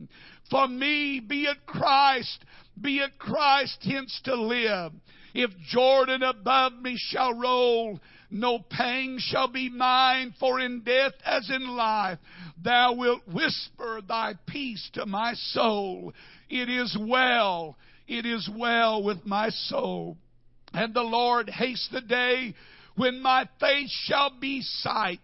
For 0.49 0.67
me, 0.67 1.19
be 1.19 1.43
it 1.43 1.65
Christ, 1.65 2.45
be 2.79 2.99
it 2.99 3.17
Christ 3.19 3.79
hence 3.83 4.19
to 4.25 4.35
live. 4.35 4.93
If 5.33 5.51
Jordan 5.69 6.23
above 6.23 6.73
me 6.73 6.95
shall 6.97 7.33
roll, 7.33 7.99
no 8.31 8.59
pang 8.59 9.17
shall 9.19 9.47
be 9.47 9.69
mine, 9.69 10.33
for 10.39 10.59
in 10.59 10.81
death 10.81 11.13
as 11.25 11.49
in 11.49 11.67
life, 11.67 12.19
thou 12.63 12.93
wilt 12.93 13.27
whisper 13.27 14.01
thy 14.07 14.33
peace 14.47 14.89
to 14.93 15.05
my 15.05 15.33
soul. 15.33 16.13
It 16.49 16.69
is 16.69 16.97
well, 16.99 17.77
it 18.09 18.25
is 18.25 18.49
well 18.53 19.03
with 19.03 19.25
my 19.25 19.49
soul. 19.49 20.17
And 20.73 20.93
the 20.93 21.03
Lord 21.03 21.49
haste 21.49 21.91
the 21.91 22.01
day 22.01 22.55
when 22.95 23.21
my 23.21 23.47
face 23.59 23.91
shall 24.05 24.31
be 24.39 24.61
sight, 24.61 25.19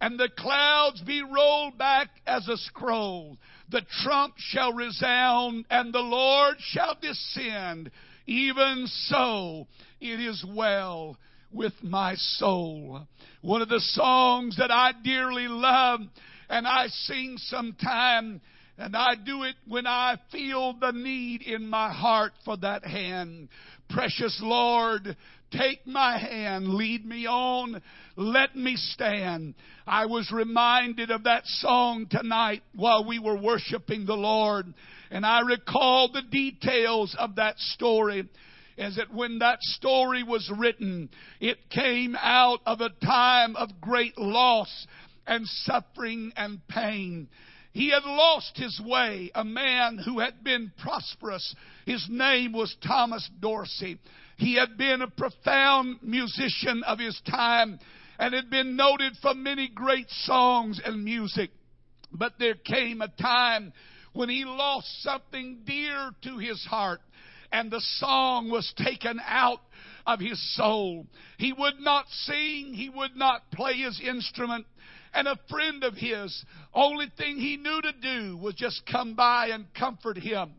and 0.00 0.18
the 0.18 0.30
clouds 0.36 1.02
be 1.02 1.22
rolled 1.22 1.76
back 1.76 2.08
as 2.26 2.48
a 2.48 2.56
scroll. 2.56 3.36
The 3.70 3.82
trump 4.02 4.34
shall 4.38 4.72
resound, 4.72 5.66
and 5.70 5.92
the 5.92 6.00
Lord 6.00 6.56
shall 6.58 6.96
descend. 7.00 7.90
Even 8.26 8.86
so, 8.86 9.66
it 10.00 10.18
is 10.18 10.44
well 10.48 11.18
with 11.52 11.74
my 11.82 12.14
soul. 12.14 13.06
One 13.42 13.60
of 13.60 13.68
the 13.68 13.80
songs 13.80 14.56
that 14.56 14.70
I 14.70 14.92
dearly 15.04 15.48
love 15.48 16.00
and 16.48 16.66
I 16.66 16.88
sing 16.88 17.36
sometime 17.38 18.40
and 18.80 18.96
I 18.96 19.14
do 19.14 19.42
it 19.42 19.56
when 19.68 19.86
I 19.86 20.16
feel 20.32 20.72
the 20.72 20.92
need 20.92 21.42
in 21.42 21.68
my 21.68 21.92
heart 21.92 22.32
for 22.46 22.56
that 22.58 22.82
hand. 22.82 23.50
Precious 23.90 24.40
Lord, 24.42 25.16
take 25.50 25.86
my 25.86 26.16
hand, 26.16 26.66
lead 26.66 27.04
me 27.04 27.26
on, 27.26 27.82
let 28.16 28.56
me 28.56 28.76
stand. 28.76 29.54
I 29.86 30.06
was 30.06 30.32
reminded 30.32 31.10
of 31.10 31.24
that 31.24 31.42
song 31.44 32.06
tonight 32.10 32.62
while 32.74 33.06
we 33.06 33.18
were 33.18 33.38
worshiping 33.38 34.06
the 34.06 34.14
Lord, 34.14 34.72
and 35.10 35.26
I 35.26 35.40
recall 35.40 36.10
the 36.10 36.22
details 36.22 37.14
of 37.18 37.36
that 37.36 37.58
story 37.58 38.26
is 38.78 38.96
that 38.96 39.12
when 39.12 39.40
that 39.40 39.60
story 39.60 40.22
was 40.22 40.50
written, 40.56 41.10
it 41.38 41.58
came 41.68 42.16
out 42.18 42.60
of 42.64 42.80
a 42.80 42.88
time 43.04 43.56
of 43.56 43.78
great 43.78 44.16
loss 44.16 44.86
and 45.26 45.46
suffering 45.46 46.32
and 46.34 46.66
pain. 46.66 47.28
He 47.72 47.90
had 47.90 48.04
lost 48.04 48.56
his 48.56 48.80
way, 48.80 49.30
a 49.34 49.44
man 49.44 49.98
who 49.98 50.18
had 50.18 50.42
been 50.42 50.72
prosperous. 50.78 51.54
His 51.86 52.04
name 52.08 52.52
was 52.52 52.74
Thomas 52.84 53.28
Dorsey. 53.40 53.98
He 54.36 54.54
had 54.54 54.76
been 54.76 55.02
a 55.02 55.10
profound 55.10 56.02
musician 56.02 56.82
of 56.84 56.98
his 56.98 57.20
time 57.30 57.78
and 58.18 58.34
had 58.34 58.50
been 58.50 58.76
noted 58.76 59.16
for 59.22 59.34
many 59.34 59.68
great 59.68 60.10
songs 60.10 60.80
and 60.84 61.04
music. 61.04 61.50
But 62.12 62.38
there 62.38 62.54
came 62.54 63.02
a 63.02 63.08
time 63.08 63.72
when 64.12 64.28
he 64.28 64.44
lost 64.44 65.02
something 65.02 65.60
dear 65.64 66.10
to 66.22 66.38
his 66.38 66.64
heart 66.64 67.00
and 67.52 67.70
the 67.70 67.80
song 67.80 68.50
was 68.50 68.72
taken 68.76 69.20
out 69.24 69.60
of 70.06 70.20
his 70.20 70.40
soul. 70.56 71.06
He 71.38 71.52
would 71.52 71.78
not 71.80 72.06
sing, 72.08 72.74
he 72.74 72.88
would 72.88 73.16
not 73.16 73.50
play 73.52 73.74
his 73.74 74.00
instrument. 74.00 74.66
And 75.12 75.26
a 75.26 75.38
friend 75.48 75.82
of 75.84 75.94
his, 75.94 76.44
only 76.72 77.06
thing 77.16 77.36
he 77.36 77.56
knew 77.56 77.82
to 77.82 77.92
do 77.92 78.36
was 78.36 78.54
just 78.54 78.86
come 78.86 79.14
by 79.14 79.48
and 79.48 79.72
comfort 79.74 80.16
him. 80.16 80.52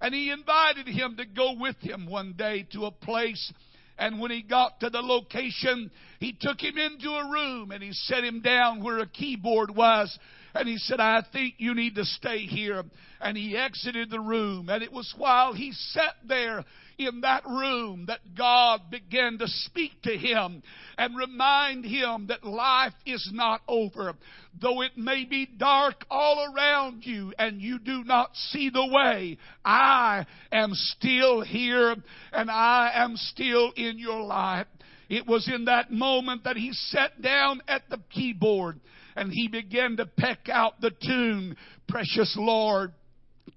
And 0.00 0.14
he 0.14 0.30
invited 0.30 0.86
him 0.86 1.16
to 1.16 1.26
go 1.26 1.54
with 1.58 1.76
him 1.80 2.06
one 2.06 2.32
day 2.32 2.66
to 2.72 2.86
a 2.86 2.90
place. 2.90 3.52
And 3.98 4.20
when 4.20 4.30
he 4.30 4.42
got 4.42 4.80
to 4.80 4.90
the 4.90 5.02
location, 5.02 5.90
he 6.20 6.32
took 6.32 6.60
him 6.60 6.78
into 6.78 7.10
a 7.10 7.30
room 7.30 7.72
and 7.72 7.82
he 7.82 7.92
set 7.92 8.24
him 8.24 8.40
down 8.40 8.82
where 8.82 8.98
a 8.98 9.06
keyboard 9.06 9.74
was 9.74 10.16
and 10.54 10.68
he 10.68 10.78
said, 10.78 11.00
I 11.00 11.22
think 11.32 11.54
you 11.58 11.74
need 11.74 11.94
to 11.96 12.04
stay 12.04 12.38
here. 12.38 12.84
And 13.20 13.36
he 13.36 13.56
exited 13.56 14.10
the 14.10 14.20
room. 14.20 14.68
And 14.68 14.82
it 14.82 14.92
was 14.92 15.12
while 15.16 15.52
he 15.52 15.72
sat 15.72 16.14
there 16.26 16.64
in 16.98 17.20
that 17.20 17.44
room 17.46 18.06
that 18.06 18.20
God 18.36 18.82
began 18.90 19.38
to 19.38 19.46
speak 19.46 19.92
to 20.02 20.16
him 20.16 20.62
and 20.96 21.16
remind 21.16 21.84
him 21.84 22.26
that 22.28 22.44
life 22.44 22.94
is 23.06 23.28
not 23.32 23.60
over. 23.68 24.14
Though 24.60 24.82
it 24.82 24.96
may 24.96 25.24
be 25.24 25.46
dark 25.46 26.04
all 26.10 26.52
around 26.52 27.04
you 27.04 27.32
and 27.38 27.60
you 27.60 27.78
do 27.78 28.02
not 28.04 28.34
see 28.34 28.70
the 28.70 28.86
way, 28.86 29.38
I 29.64 30.26
am 30.50 30.70
still 30.74 31.42
here 31.42 31.94
and 32.32 32.50
I 32.50 32.90
am 32.94 33.16
still 33.16 33.72
in 33.76 33.98
your 33.98 34.22
life. 34.22 34.66
It 35.08 35.26
was 35.26 35.50
in 35.52 35.66
that 35.66 35.90
moment 35.90 36.44
that 36.44 36.56
he 36.56 36.72
sat 36.72 37.22
down 37.22 37.62
at 37.66 37.88
the 37.88 38.00
keyboard 38.10 38.80
and 39.18 39.32
he 39.32 39.48
began 39.48 39.96
to 39.96 40.06
peck 40.06 40.48
out 40.48 40.80
the 40.80 40.92
tune, 41.04 41.56
Precious 41.88 42.36
Lord. 42.38 42.92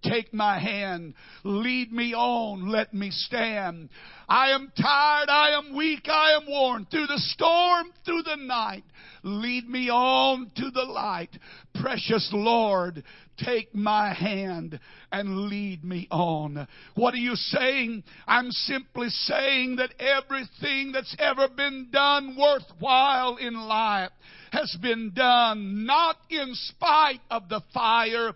Take 0.03 0.33
my 0.33 0.57
hand. 0.57 1.13
Lead 1.43 1.91
me 1.91 2.15
on. 2.15 2.71
Let 2.71 2.93
me 2.93 3.11
stand. 3.11 3.89
I 4.27 4.51
am 4.51 4.71
tired. 4.81 5.29
I 5.29 5.49
am 5.59 5.75
weak. 5.75 6.07
I 6.07 6.31
am 6.31 6.47
worn. 6.47 6.87
Through 6.89 7.05
the 7.05 7.19
storm, 7.19 7.91
through 8.03 8.23
the 8.23 8.37
night. 8.37 8.83
Lead 9.21 9.69
me 9.69 9.89
on 9.89 10.49
to 10.55 10.71
the 10.71 10.83
light. 10.83 11.37
Precious 11.75 12.31
Lord, 12.33 13.03
take 13.37 13.75
my 13.75 14.13
hand 14.13 14.79
and 15.11 15.49
lead 15.49 15.83
me 15.83 16.07
on. 16.09 16.67
What 16.95 17.13
are 17.13 17.17
you 17.17 17.35
saying? 17.35 18.03
I'm 18.25 18.49
simply 18.49 19.09
saying 19.09 19.75
that 19.75 19.93
everything 19.99 20.93
that's 20.93 21.15
ever 21.19 21.47
been 21.49 21.89
done 21.91 22.37
worthwhile 22.39 23.35
in 23.35 23.53
life 23.53 24.11
has 24.51 24.75
been 24.81 25.11
done 25.15 25.85
not 25.85 26.17
in 26.29 26.51
spite 26.53 27.21
of 27.29 27.49
the 27.49 27.61
fire, 27.73 28.33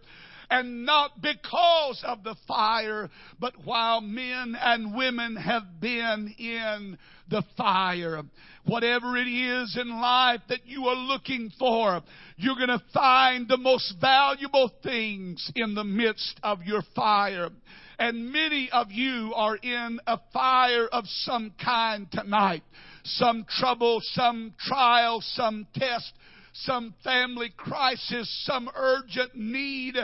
and 0.49 0.85
not 0.85 1.21
because 1.21 2.03
of 2.05 2.23
the 2.23 2.35
fire, 2.47 3.09
but 3.39 3.53
while 3.63 4.01
men 4.01 4.55
and 4.59 4.95
women 4.95 5.35
have 5.35 5.63
been 5.81 6.33
in 6.37 6.97
the 7.29 7.43
fire. 7.57 8.21
Whatever 8.65 9.17
it 9.17 9.27
is 9.27 9.77
in 9.79 9.89
life 9.89 10.41
that 10.49 10.65
you 10.65 10.85
are 10.85 10.95
looking 10.95 11.51
for, 11.57 12.01
you're 12.37 12.55
going 12.55 12.67
to 12.67 12.83
find 12.93 13.47
the 13.47 13.57
most 13.57 13.95
valuable 13.99 14.71
things 14.83 15.51
in 15.55 15.75
the 15.75 15.83
midst 15.83 16.39
of 16.43 16.63
your 16.63 16.81
fire. 16.95 17.49
And 17.97 18.31
many 18.31 18.69
of 18.71 18.91
you 18.91 19.33
are 19.35 19.55
in 19.55 19.99
a 20.05 20.19
fire 20.33 20.87
of 20.87 21.05
some 21.07 21.53
kind 21.63 22.07
tonight. 22.11 22.63
Some 23.05 23.45
trouble, 23.47 23.99
some 24.01 24.53
trial, 24.59 25.21
some 25.21 25.67
test, 25.75 26.11
some 26.53 26.95
family 27.03 27.53
crisis, 27.55 28.27
some 28.45 28.67
urgent 28.75 29.35
need. 29.35 29.95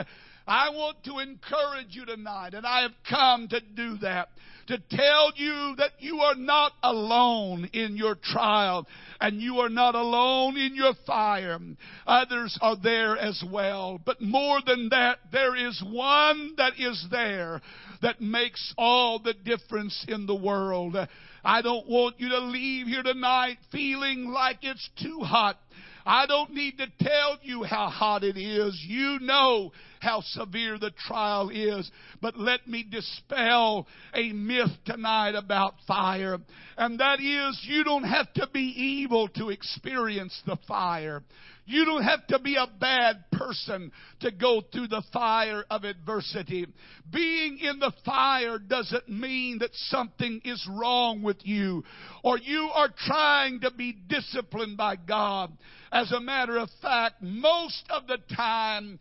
I 0.46 0.70
want 0.70 1.02
to 1.04 1.18
encourage 1.18 1.88
you 1.90 2.04
tonight, 2.04 2.54
and 2.54 2.64
I 2.64 2.82
have 2.82 2.92
come 3.08 3.48
to 3.48 3.60
do 3.60 3.98
that. 3.98 4.28
To 4.68 4.78
tell 4.90 5.32
you 5.34 5.74
that 5.78 5.90
you 5.98 6.20
are 6.20 6.36
not 6.36 6.72
alone 6.84 7.68
in 7.72 7.96
your 7.96 8.14
trial 8.14 8.86
and 9.20 9.40
you 9.40 9.58
are 9.58 9.68
not 9.68 9.96
alone 9.96 10.56
in 10.56 10.76
your 10.76 10.94
fire. 11.04 11.58
Others 12.06 12.58
are 12.62 12.76
there 12.80 13.18
as 13.18 13.42
well. 13.50 14.00
But 14.04 14.20
more 14.20 14.60
than 14.64 14.88
that, 14.90 15.18
there 15.32 15.56
is 15.56 15.82
one 15.84 16.54
that 16.58 16.74
is 16.78 17.06
there 17.10 17.60
that 18.02 18.20
makes 18.20 18.72
all 18.78 19.18
the 19.18 19.34
difference 19.34 20.04
in 20.06 20.26
the 20.26 20.34
world. 20.34 20.96
I 21.44 21.62
don't 21.62 21.88
want 21.88 22.20
you 22.20 22.28
to 22.30 22.38
leave 22.38 22.86
here 22.86 23.02
tonight 23.02 23.58
feeling 23.70 24.28
like 24.28 24.58
it's 24.62 24.88
too 25.02 25.20
hot. 25.20 25.58
I 26.06 26.26
don't 26.26 26.52
need 26.52 26.78
to 26.78 26.86
tell 27.00 27.38
you 27.42 27.62
how 27.62 27.88
hot 27.88 28.24
it 28.24 28.36
is. 28.36 28.80
You 28.86 29.18
know 29.20 29.72
how 30.02 30.20
severe 30.20 30.78
the 30.78 30.90
trial 31.06 31.48
is. 31.48 31.88
But 32.20 32.36
let 32.36 32.66
me 32.66 32.84
dispel 32.90 33.86
a 34.12 34.32
myth 34.32 34.72
tonight 34.84 35.36
about 35.36 35.74
fire. 35.86 36.38
And 36.76 36.98
that 36.98 37.20
is, 37.20 37.60
you 37.62 37.84
don't 37.84 38.02
have 38.02 38.32
to 38.34 38.48
be 38.52 38.60
evil 38.60 39.28
to 39.36 39.50
experience 39.50 40.38
the 40.44 40.58
fire. 40.66 41.22
You 41.64 41.84
don't 41.84 42.02
have 42.02 42.26
to 42.26 42.40
be 42.40 42.56
a 42.56 42.66
bad 42.80 43.30
person 43.30 43.92
to 44.20 44.32
go 44.32 44.62
through 44.72 44.88
the 44.88 45.04
fire 45.12 45.64
of 45.70 45.84
adversity. 45.84 46.66
Being 47.12 47.58
in 47.58 47.78
the 47.78 47.92
fire 48.04 48.58
doesn't 48.58 49.08
mean 49.08 49.60
that 49.60 49.70
something 49.72 50.40
is 50.44 50.68
wrong 50.68 51.22
with 51.22 51.36
you 51.42 51.84
or 52.24 52.38
you 52.38 52.68
are 52.74 52.90
trying 53.06 53.60
to 53.60 53.70
be 53.70 53.92
disciplined 54.08 54.76
by 54.76 54.96
God. 54.96 55.52
As 55.92 56.10
a 56.10 56.20
matter 56.20 56.58
of 56.58 56.68
fact, 56.80 57.22
most 57.22 57.84
of 57.90 58.08
the 58.08 58.18
time, 58.34 58.98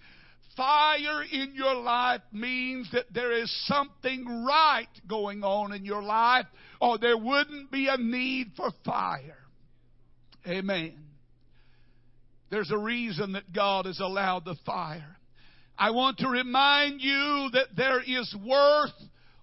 fire 0.61 1.23
in 1.23 1.53
your 1.55 1.73
life 1.73 2.21
means 2.31 2.87
that 2.91 3.11
there 3.11 3.31
is 3.31 3.51
something 3.65 4.45
right 4.45 4.85
going 5.09 5.43
on 5.43 5.73
in 5.73 5.83
your 5.83 6.03
life, 6.03 6.45
or 6.79 6.99
there 6.99 7.17
wouldn't 7.17 7.71
be 7.71 7.87
a 7.87 7.97
need 7.97 8.51
for 8.55 8.69
fire. 8.85 9.39
Amen. 10.47 10.99
There's 12.51 12.69
a 12.69 12.77
reason 12.77 13.31
that 13.31 13.51
God 13.51 13.87
has 13.87 13.99
allowed 13.99 14.45
the 14.45 14.55
fire. 14.63 15.17
I 15.79 15.89
want 15.89 16.19
to 16.19 16.27
remind 16.27 17.01
you 17.01 17.49
that 17.53 17.75
there 17.75 18.01
is 18.01 18.35
worth 18.45 18.91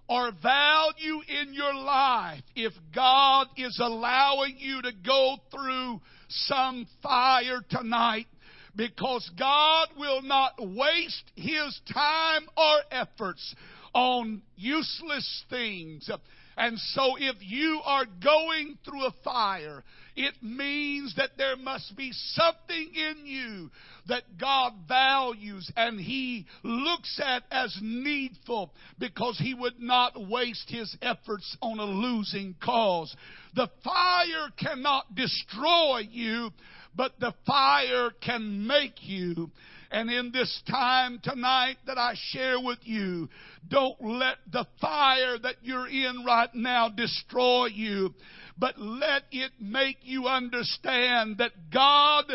or 0.07 0.31
value 0.41 1.19
in 1.27 1.53
your 1.53 1.73
life 1.73 2.43
if 2.55 2.71
God 2.95 3.47
is 3.57 3.77
allowing 3.83 4.55
you 4.57 4.81
to 4.83 4.91
go 5.05 5.35
through 5.51 5.99
some 6.29 6.87
fire 7.03 7.59
tonight 7.69 8.27
because 8.75 9.29
God 9.37 9.89
will 9.97 10.21
not 10.21 10.53
waste 10.59 11.31
His 11.35 11.79
time 11.91 12.47
or 12.57 12.79
efforts 12.91 13.55
on 13.93 14.41
useless 14.55 15.43
things. 15.49 16.09
And 16.57 16.77
so 16.77 17.15
if 17.17 17.37
you 17.39 17.79
are 17.85 18.05
going 18.21 18.77
through 18.83 19.05
a 19.05 19.13
fire, 19.23 19.81
it 20.17 20.33
means 20.41 21.15
that 21.15 21.37
there 21.37 21.55
must 21.55 21.95
be 21.95 22.11
something 22.11 22.91
in 22.93 23.25
you 23.25 23.71
that 24.09 24.37
God 24.37 24.73
values 24.85 25.71
and 25.77 25.97
He 25.97 26.45
looks 26.63 27.21
at 27.23 27.43
as 27.49 27.77
needful 27.81 28.73
because 28.99 29.39
He 29.39 29.53
would 29.53 29.79
not 29.79 30.19
waste 30.27 30.69
His 30.69 30.93
efforts 31.01 31.55
on 31.61 31.79
a 31.79 31.85
losing 31.85 32.55
cause. 32.61 33.15
The 33.55 33.69
fire 33.81 34.49
cannot 34.57 35.15
destroy 35.15 35.99
you, 36.11 36.51
but 36.99 37.17
the 37.17 37.33
fire 37.47 38.09
can 38.21 38.67
make 38.67 38.95
you. 38.99 39.49
And 39.89 40.11
in 40.11 40.33
this 40.33 40.61
time 40.69 41.21
tonight 41.23 41.77
that 41.87 41.97
I 41.97 42.13
share 42.13 42.59
with 42.59 42.79
you, 42.81 43.29
don't 43.69 43.95
let 44.01 44.35
the 44.51 44.67
fire 44.81 45.39
that 45.41 45.55
you're 45.61 45.87
in 45.87 46.25
right 46.27 46.53
now 46.53 46.89
destroy 46.89 47.67
you 47.67 48.13
but 48.57 48.77
let 48.77 49.23
it 49.31 49.53
make 49.61 49.99
you 50.01 50.25
understand 50.25 51.37
that 51.37 51.53
God 51.71 52.25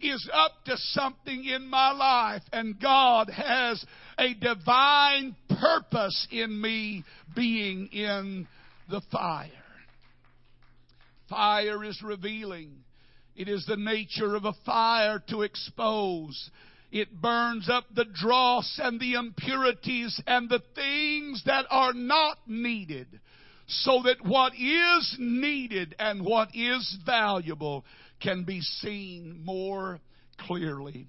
is 0.00 0.30
up 0.32 0.52
to 0.66 0.76
something 0.76 1.44
in 1.44 1.66
my 1.66 1.90
life 1.90 2.42
and 2.52 2.80
God 2.80 3.28
has 3.28 3.84
a 4.16 4.32
divine 4.34 5.34
purpose 5.60 6.28
in 6.30 6.60
me 6.60 7.02
being 7.34 7.88
in 7.88 8.46
the 8.88 9.02
fire. 9.10 9.50
Fire 11.28 11.82
is 11.82 12.00
revealing. 12.00 12.84
It 13.34 13.48
is 13.48 13.64
the 13.66 13.76
nature 13.76 14.34
of 14.34 14.44
a 14.44 14.54
fire 14.64 15.22
to 15.28 15.42
expose. 15.42 16.50
It 16.90 17.20
burns 17.20 17.70
up 17.70 17.84
the 17.94 18.04
dross 18.04 18.78
and 18.82 19.00
the 19.00 19.14
impurities 19.14 20.20
and 20.26 20.48
the 20.48 20.62
things 20.74 21.42
that 21.46 21.64
are 21.70 21.94
not 21.94 22.38
needed 22.46 23.20
so 23.66 24.02
that 24.04 24.24
what 24.24 24.52
is 24.54 25.16
needed 25.18 25.94
and 25.98 26.24
what 26.24 26.48
is 26.54 26.98
valuable 27.06 27.84
can 28.20 28.44
be 28.44 28.60
seen 28.60 29.40
more 29.44 30.00
clearly. 30.46 31.08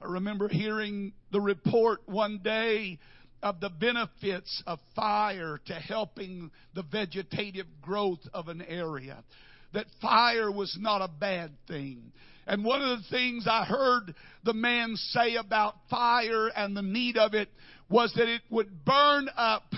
I 0.00 0.06
remember 0.06 0.48
hearing 0.48 1.12
the 1.30 1.40
report 1.40 2.00
one 2.06 2.40
day 2.42 2.98
of 3.42 3.60
the 3.60 3.70
benefits 3.70 4.62
of 4.66 4.78
fire 4.94 5.60
to 5.66 5.74
helping 5.74 6.50
the 6.74 6.82
vegetative 6.82 7.66
growth 7.80 8.20
of 8.32 8.48
an 8.48 8.62
area. 8.62 9.24
That 9.72 9.86
fire 10.00 10.50
was 10.50 10.76
not 10.80 11.02
a 11.02 11.08
bad 11.08 11.52
thing. 11.66 12.12
And 12.46 12.64
one 12.64 12.82
of 12.82 12.98
the 12.98 13.04
things 13.08 13.46
I 13.48 13.64
heard 13.64 14.14
the 14.44 14.52
man 14.52 14.96
say 14.96 15.36
about 15.36 15.74
fire 15.88 16.48
and 16.48 16.76
the 16.76 16.82
need 16.82 17.16
of 17.16 17.34
it 17.34 17.48
was 17.88 18.12
that 18.16 18.28
it 18.28 18.42
would 18.50 18.84
burn 18.84 19.28
up 19.36 19.72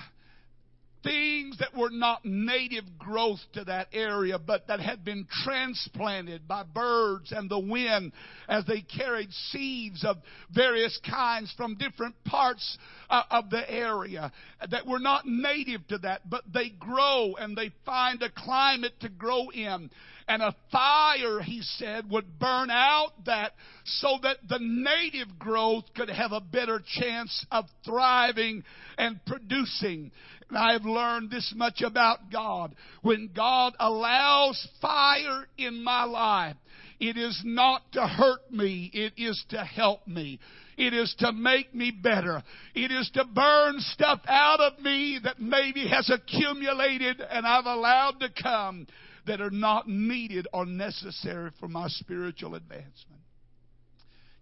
things 1.04 1.58
that 1.58 1.76
were 1.76 1.90
not 1.90 2.24
native 2.24 2.84
growth 2.98 3.40
to 3.52 3.64
that 3.64 3.88
area, 3.92 4.38
but 4.38 4.66
that 4.66 4.80
had 4.80 5.04
been 5.04 5.26
transplanted 5.44 6.48
by 6.48 6.64
birds 6.64 7.30
and 7.30 7.50
the 7.50 7.58
wind 7.58 8.12
as 8.48 8.64
they 8.66 8.80
carried 8.80 9.30
seeds 9.50 10.04
of 10.04 10.16
various 10.52 10.98
kinds 11.08 11.52
from 11.56 11.76
different 11.76 12.14
parts 12.24 12.78
uh, 13.10 13.22
of 13.30 13.50
the 13.50 13.70
area 13.70 14.32
that 14.70 14.86
were 14.86 14.98
not 14.98 15.26
native 15.26 15.86
to 15.88 15.98
that, 15.98 16.28
but 16.28 16.42
they 16.52 16.70
grow 16.70 17.34
and 17.38 17.56
they 17.56 17.70
find 17.84 18.22
a 18.22 18.30
climate 18.30 18.94
to 19.00 19.08
grow 19.08 19.50
in. 19.50 19.90
And 20.26 20.42
a 20.42 20.54
fire, 20.72 21.40
he 21.42 21.60
said, 21.60 22.08
would 22.10 22.38
burn 22.38 22.70
out 22.70 23.10
that 23.26 23.52
so 23.84 24.16
that 24.22 24.38
the 24.48 24.58
native 24.58 25.38
growth 25.38 25.84
could 25.94 26.08
have 26.08 26.32
a 26.32 26.40
better 26.40 26.82
chance 26.98 27.44
of 27.50 27.66
thriving 27.84 28.64
and 28.96 29.20
producing. 29.26 30.12
I 30.56 30.72
have 30.72 30.84
learned 30.84 31.30
this 31.30 31.52
much 31.56 31.82
about 31.82 32.30
God. 32.32 32.74
When 33.02 33.30
God 33.34 33.74
allows 33.78 34.66
fire 34.80 35.46
in 35.58 35.82
my 35.82 36.04
life, 36.04 36.56
it 37.00 37.16
is 37.16 37.40
not 37.44 37.82
to 37.92 38.06
hurt 38.06 38.50
me, 38.50 38.90
it 38.92 39.14
is 39.16 39.44
to 39.50 39.58
help 39.64 40.06
me. 40.06 40.38
It 40.76 40.92
is 40.92 41.14
to 41.20 41.32
make 41.32 41.74
me 41.74 41.90
better. 41.90 42.42
It 42.74 42.90
is 42.90 43.10
to 43.14 43.24
burn 43.24 43.76
stuff 43.78 44.20
out 44.26 44.60
of 44.60 44.80
me 44.80 45.20
that 45.22 45.40
maybe 45.40 45.86
has 45.88 46.10
accumulated 46.10 47.20
and 47.20 47.46
I've 47.46 47.66
allowed 47.66 48.20
to 48.20 48.28
come 48.30 48.86
that 49.26 49.40
are 49.40 49.50
not 49.50 49.88
needed 49.88 50.48
or 50.52 50.66
necessary 50.66 51.50
for 51.60 51.68
my 51.68 51.88
spiritual 51.88 52.54
advancement. 52.54 53.22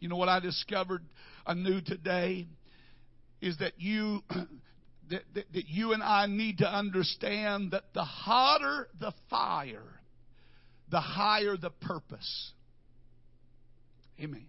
You 0.01 0.09
know 0.09 0.17
what 0.17 0.29
I 0.29 0.41
discovered 0.41 1.03
anew 1.47 1.81
today 1.81 2.47
is 3.41 3.59
that 3.59 3.75
you 3.79 4.23
that, 5.11 5.23
that, 5.35 5.53
that 5.53 5.69
you 5.69 5.93
and 5.93 6.03
I 6.03 6.27
need 6.27 6.59
to 6.59 6.67
understand 6.67 7.73
that 7.73 7.85
the 7.95 8.05
hotter 8.05 8.89
the 9.01 9.13
fire, 9.29 10.01
the 10.91 11.01
higher 11.01 11.57
the 11.57 11.71
purpose. 11.71 12.53
Amen. 14.21 14.47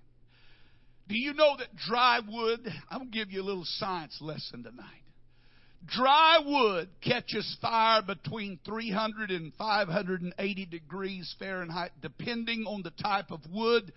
Do 1.07 1.17
you 1.17 1.33
know 1.33 1.55
that 1.57 1.75
dry 1.75 2.19
wood? 2.25 2.67
I'm 2.89 2.99
going 2.99 3.11
to 3.11 3.17
give 3.17 3.31
you 3.31 3.41
a 3.41 3.43
little 3.43 3.65
science 3.65 4.17
lesson 4.21 4.63
tonight. 4.63 5.03
Dry 5.85 6.39
wood 6.45 6.89
catches 7.01 7.57
fire 7.61 8.01
between 8.01 8.57
300 8.65 9.31
and 9.31 9.53
580 9.55 10.65
degrees 10.67 11.35
Fahrenheit, 11.37 11.91
depending 12.01 12.63
on 12.65 12.83
the 12.83 12.91
type 12.91 13.31
of 13.31 13.41
wood 13.51 13.91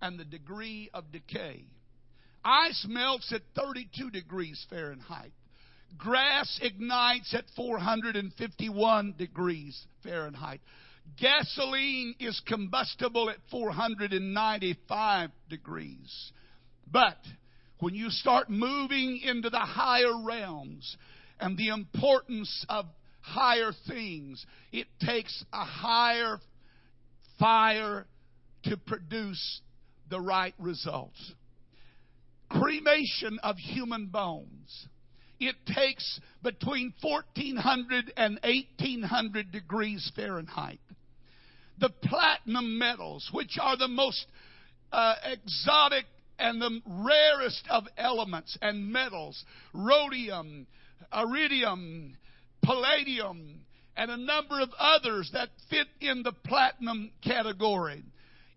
and 0.00 0.18
the 0.18 0.24
degree 0.24 0.88
of 0.94 1.12
decay. 1.12 1.64
Ice 2.42 2.86
melts 2.88 3.32
at 3.32 3.42
32 3.54 4.10
degrees 4.10 4.64
Fahrenheit. 4.70 5.32
Grass 5.96 6.58
ignites 6.62 7.34
at 7.34 7.44
451 7.56 9.14
degrees 9.16 9.86
Fahrenheit. 10.02 10.60
Gasoline 11.18 12.14
is 12.18 12.40
combustible 12.46 13.30
at 13.30 13.36
495 13.50 15.30
degrees. 15.48 16.32
But 16.90 17.18
when 17.78 17.94
you 17.94 18.10
start 18.10 18.50
moving 18.50 19.20
into 19.22 19.48
the 19.48 19.58
higher 19.58 20.24
realms 20.24 20.96
and 21.40 21.56
the 21.56 21.68
importance 21.68 22.64
of 22.68 22.86
higher 23.20 23.72
things, 23.88 24.44
it 24.72 24.86
takes 25.04 25.44
a 25.52 25.64
higher 25.64 26.38
fire 27.38 28.06
to 28.64 28.76
produce 28.76 29.60
the 30.10 30.20
right 30.20 30.54
results. 30.58 31.32
Cremation 32.48 33.38
of 33.42 33.56
human 33.56 34.06
bones 34.06 34.88
it 35.38 35.56
takes 35.66 36.20
between 36.42 36.94
1400 37.00 38.12
and 38.16 38.38
1800 38.42 39.52
degrees 39.52 40.10
Fahrenheit. 40.14 40.80
The 41.78 41.90
platinum 41.90 42.78
metals, 42.78 43.28
which 43.32 43.58
are 43.60 43.76
the 43.76 43.88
most 43.88 44.26
uh, 44.92 45.14
exotic 45.24 46.06
and 46.38 46.60
the 46.60 46.80
rarest 46.86 47.66
of 47.70 47.84
elements 47.96 48.56
and 48.62 48.90
metals, 48.90 49.44
rhodium, 49.72 50.66
iridium, 51.12 52.16
palladium, 52.62 53.60
and 53.96 54.10
a 54.10 54.16
number 54.16 54.60
of 54.60 54.70
others 54.78 55.30
that 55.32 55.48
fit 55.70 55.86
in 56.00 56.22
the 56.22 56.32
platinum 56.32 57.10
category. 57.22 58.02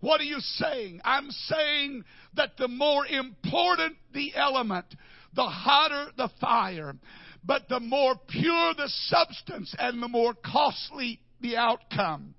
What 0.00 0.20
are 0.20 0.24
you 0.24 0.40
saying? 0.40 1.00
I'm 1.04 1.30
saying 1.30 2.04
that 2.34 2.56
the 2.58 2.68
more 2.68 3.06
important 3.06 3.96
the 4.12 4.34
element, 4.34 4.86
the 5.34 5.44
hotter 5.44 6.10
the 6.16 6.28
fire, 6.40 6.94
but 7.44 7.68
the 7.68 7.80
more 7.80 8.14
pure 8.28 8.74
the 8.74 8.88
substance 8.88 9.74
and 9.78 10.02
the 10.02 10.08
more 10.08 10.34
costly 10.34 11.20
the 11.40 11.56
outcome. 11.56 12.34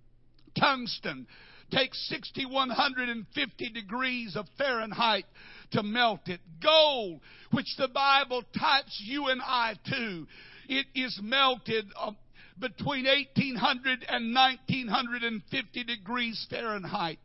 Tungsten 0.60 1.28
takes 1.71 1.97
6,150 2.10 3.69
degrees 3.69 4.36
of 4.36 4.45
Fahrenheit 4.58 5.26
to 5.73 5.83
melt 5.83 6.27
it. 6.27 6.39
Gold, 6.62 7.21
which 7.51 7.75
the 7.77 7.88
Bible 7.88 8.43
types 8.57 9.01
you 9.05 9.27
and 9.27 9.41
I 9.41 9.75
to, 9.89 10.27
it 10.69 10.88
is 10.95 11.19
melted 11.21 11.86
uh, 11.99 12.12
between 12.59 13.05
1800 13.05 14.05
and 14.07 14.33
1950 14.33 15.83
degrees 15.83 16.45
Fahrenheit. 16.49 17.19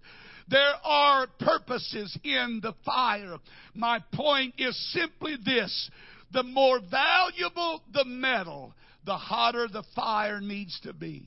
There 0.49 0.75
are 0.83 1.27
purposes 1.39 2.19
in 2.25 2.61
the 2.63 2.75
fire. 2.85 3.37
My 3.75 4.01
point 4.15 4.55
is 4.59 4.77
simply 4.93 5.37
this. 5.45 5.91
The 6.33 6.43
more 6.43 6.81
valuable 6.81 7.83
the 7.93 8.05
metal, 8.05 8.75
the 9.05 9.17
hotter 9.17 9.69
the 9.69 9.85
fire 9.95 10.41
needs 10.41 10.79
to 10.83 10.93
be. 10.93 11.27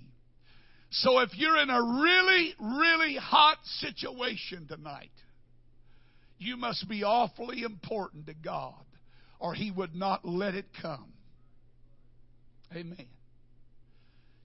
So 0.91 1.19
if 1.19 1.29
you're 1.35 1.57
in 1.57 1.69
a 1.69 1.81
really, 1.81 2.53
really 2.59 3.15
hot 3.15 3.57
situation 3.79 4.67
tonight, 4.67 5.11
you 6.41 6.57
must 6.57 6.89
be 6.89 7.03
awfully 7.03 7.61
important 7.61 8.25
to 8.25 8.33
God, 8.33 8.73
or 9.39 9.53
He 9.53 9.69
would 9.69 9.95
not 9.95 10.27
let 10.27 10.55
it 10.55 10.65
come. 10.81 11.13
Amen. 12.75 12.95
You 12.97 13.05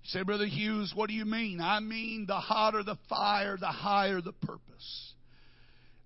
say, 0.04 0.22
Brother 0.22 0.46
Hughes, 0.46 0.92
what 0.94 1.08
do 1.08 1.14
you 1.14 1.24
mean? 1.24 1.60
I 1.60 1.80
mean, 1.80 2.26
the 2.28 2.34
hotter 2.34 2.82
the 2.82 2.98
fire, 3.08 3.56
the 3.58 3.66
higher 3.66 4.20
the 4.20 4.32
purpose. 4.32 5.14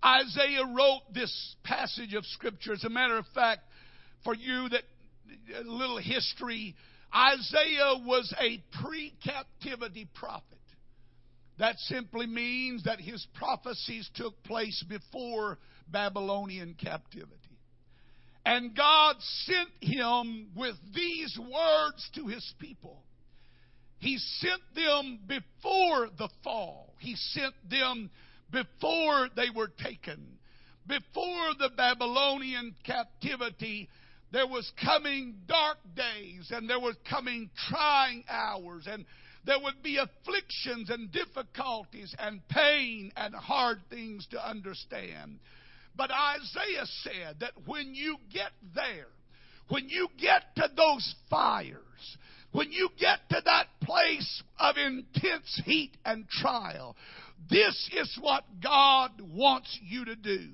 Isaiah 0.05 0.65
wrote 0.65 1.03
this 1.13 1.57
passage 1.65 2.15
of 2.15 2.25
Scripture. 2.25 2.73
As 2.73 2.85
a 2.85 2.89
matter 2.89 3.19
of 3.19 3.27
fact, 3.35 3.63
for 4.23 4.35
you 4.35 4.69
that 4.69 4.83
a 5.59 5.69
little 5.69 5.99
history, 5.99 6.77
Isaiah 7.15 7.97
was 8.07 8.33
a 8.41 8.63
pre 8.81 9.13
captivity 9.25 10.09
prophet. 10.15 10.45
That 11.59 11.77
simply 11.79 12.27
means 12.27 12.85
that 12.85 13.01
his 13.01 13.27
prophecies 13.35 14.09
took 14.15 14.43
place 14.45 14.83
before 14.89 15.59
Babylonian 15.93 16.75
captivity. 16.75 17.37
And 18.45 18.75
God 18.75 19.17
sent 19.21 19.69
him 19.81 20.49
with 20.57 20.77
these 20.95 21.39
words 21.39 22.11
to 22.15 22.27
his 22.27 22.55
people. 22.59 23.03
He 23.99 24.17
sent 24.19 24.63
them 24.75 25.21
before 25.27 26.09
the 26.17 26.31
fall. 26.43 26.95
He 26.99 27.17
sent 27.17 27.55
them 27.69 28.11
before 28.51 29.29
they 29.37 29.49
were 29.55 29.71
taken. 29.83 30.39
Before 30.87 31.55
the 31.59 31.71
Babylonian 31.77 32.75
captivity, 32.85 33.91
there 34.33 34.47
was 34.47 34.71
coming 34.83 35.35
dark 35.47 35.79
days 35.95 36.51
and 36.51 36.69
there 36.69 36.81
was 36.81 36.97
coming 37.09 37.51
trying 37.69 38.25
hours 38.29 38.87
and 38.91 39.05
there 39.45 39.59
would 39.61 39.83
be 39.83 39.99
afflictions 39.99 40.91
and 40.91 41.11
difficulties 41.13 42.15
and 42.19 42.47
pain 42.49 43.13
and 43.17 43.35
hard 43.35 43.81
things 43.91 44.27
to 44.31 44.49
understand. 44.49 45.41
But 46.01 46.13
Isaiah 46.13 46.87
said 47.03 47.41
that 47.41 47.53
when 47.67 47.95
you 47.95 48.17
get 48.33 48.53
there, 48.75 49.09
when 49.69 49.91
you 49.91 50.09
get 50.19 50.45
to 50.57 50.71
those 50.75 51.15
fires, 51.29 52.17
when 52.53 52.73
you 52.73 52.89
get 52.99 53.19
to 53.29 53.43
that 53.45 53.67
place 53.83 54.43
of 54.59 54.77
intense 54.79 55.61
heat 55.67 55.91
and 56.07 56.27
trial, 56.27 56.97
this 57.51 57.91
is 57.93 58.19
what 58.19 58.45
God 58.63 59.11
wants 59.21 59.79
you 59.83 60.07
to 60.07 60.17
do. 60.17 60.49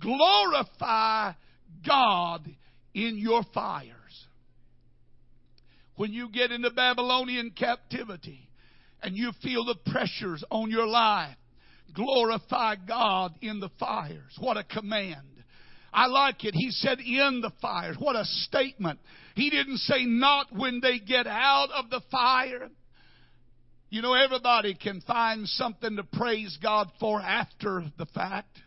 Glorify 0.00 1.34
God 1.86 2.50
in 2.92 3.18
your 3.18 3.44
fires. 3.54 4.26
When 5.94 6.12
you 6.12 6.28
get 6.28 6.50
into 6.50 6.72
Babylonian 6.72 7.52
captivity 7.52 8.50
and 9.00 9.16
you 9.16 9.30
feel 9.44 9.64
the 9.64 9.76
pressures 9.92 10.42
on 10.50 10.72
your 10.72 10.88
life, 10.88 11.36
glorify 11.96 12.76
God 12.86 13.34
in 13.40 13.58
the 13.58 13.70
fires. 13.80 14.36
What 14.38 14.56
a 14.56 14.64
command. 14.64 15.26
I 15.92 16.06
like 16.06 16.44
it. 16.44 16.54
He 16.54 16.70
said 16.70 17.00
in 17.00 17.40
the 17.40 17.52
fires. 17.62 17.96
What 17.98 18.16
a 18.16 18.24
statement. 18.24 19.00
He 19.34 19.50
didn't 19.50 19.78
say 19.78 20.04
not 20.04 20.54
when 20.54 20.80
they 20.80 20.98
get 20.98 21.26
out 21.26 21.70
of 21.74 21.90
the 21.90 22.02
fire. 22.10 22.68
You 23.88 24.02
know, 24.02 24.12
everybody 24.12 24.74
can 24.74 25.00
find 25.00 25.48
something 25.48 25.96
to 25.96 26.04
praise 26.04 26.58
God 26.62 26.90
for 27.00 27.20
after 27.20 27.84
the 27.98 28.06
fact. 28.06 28.58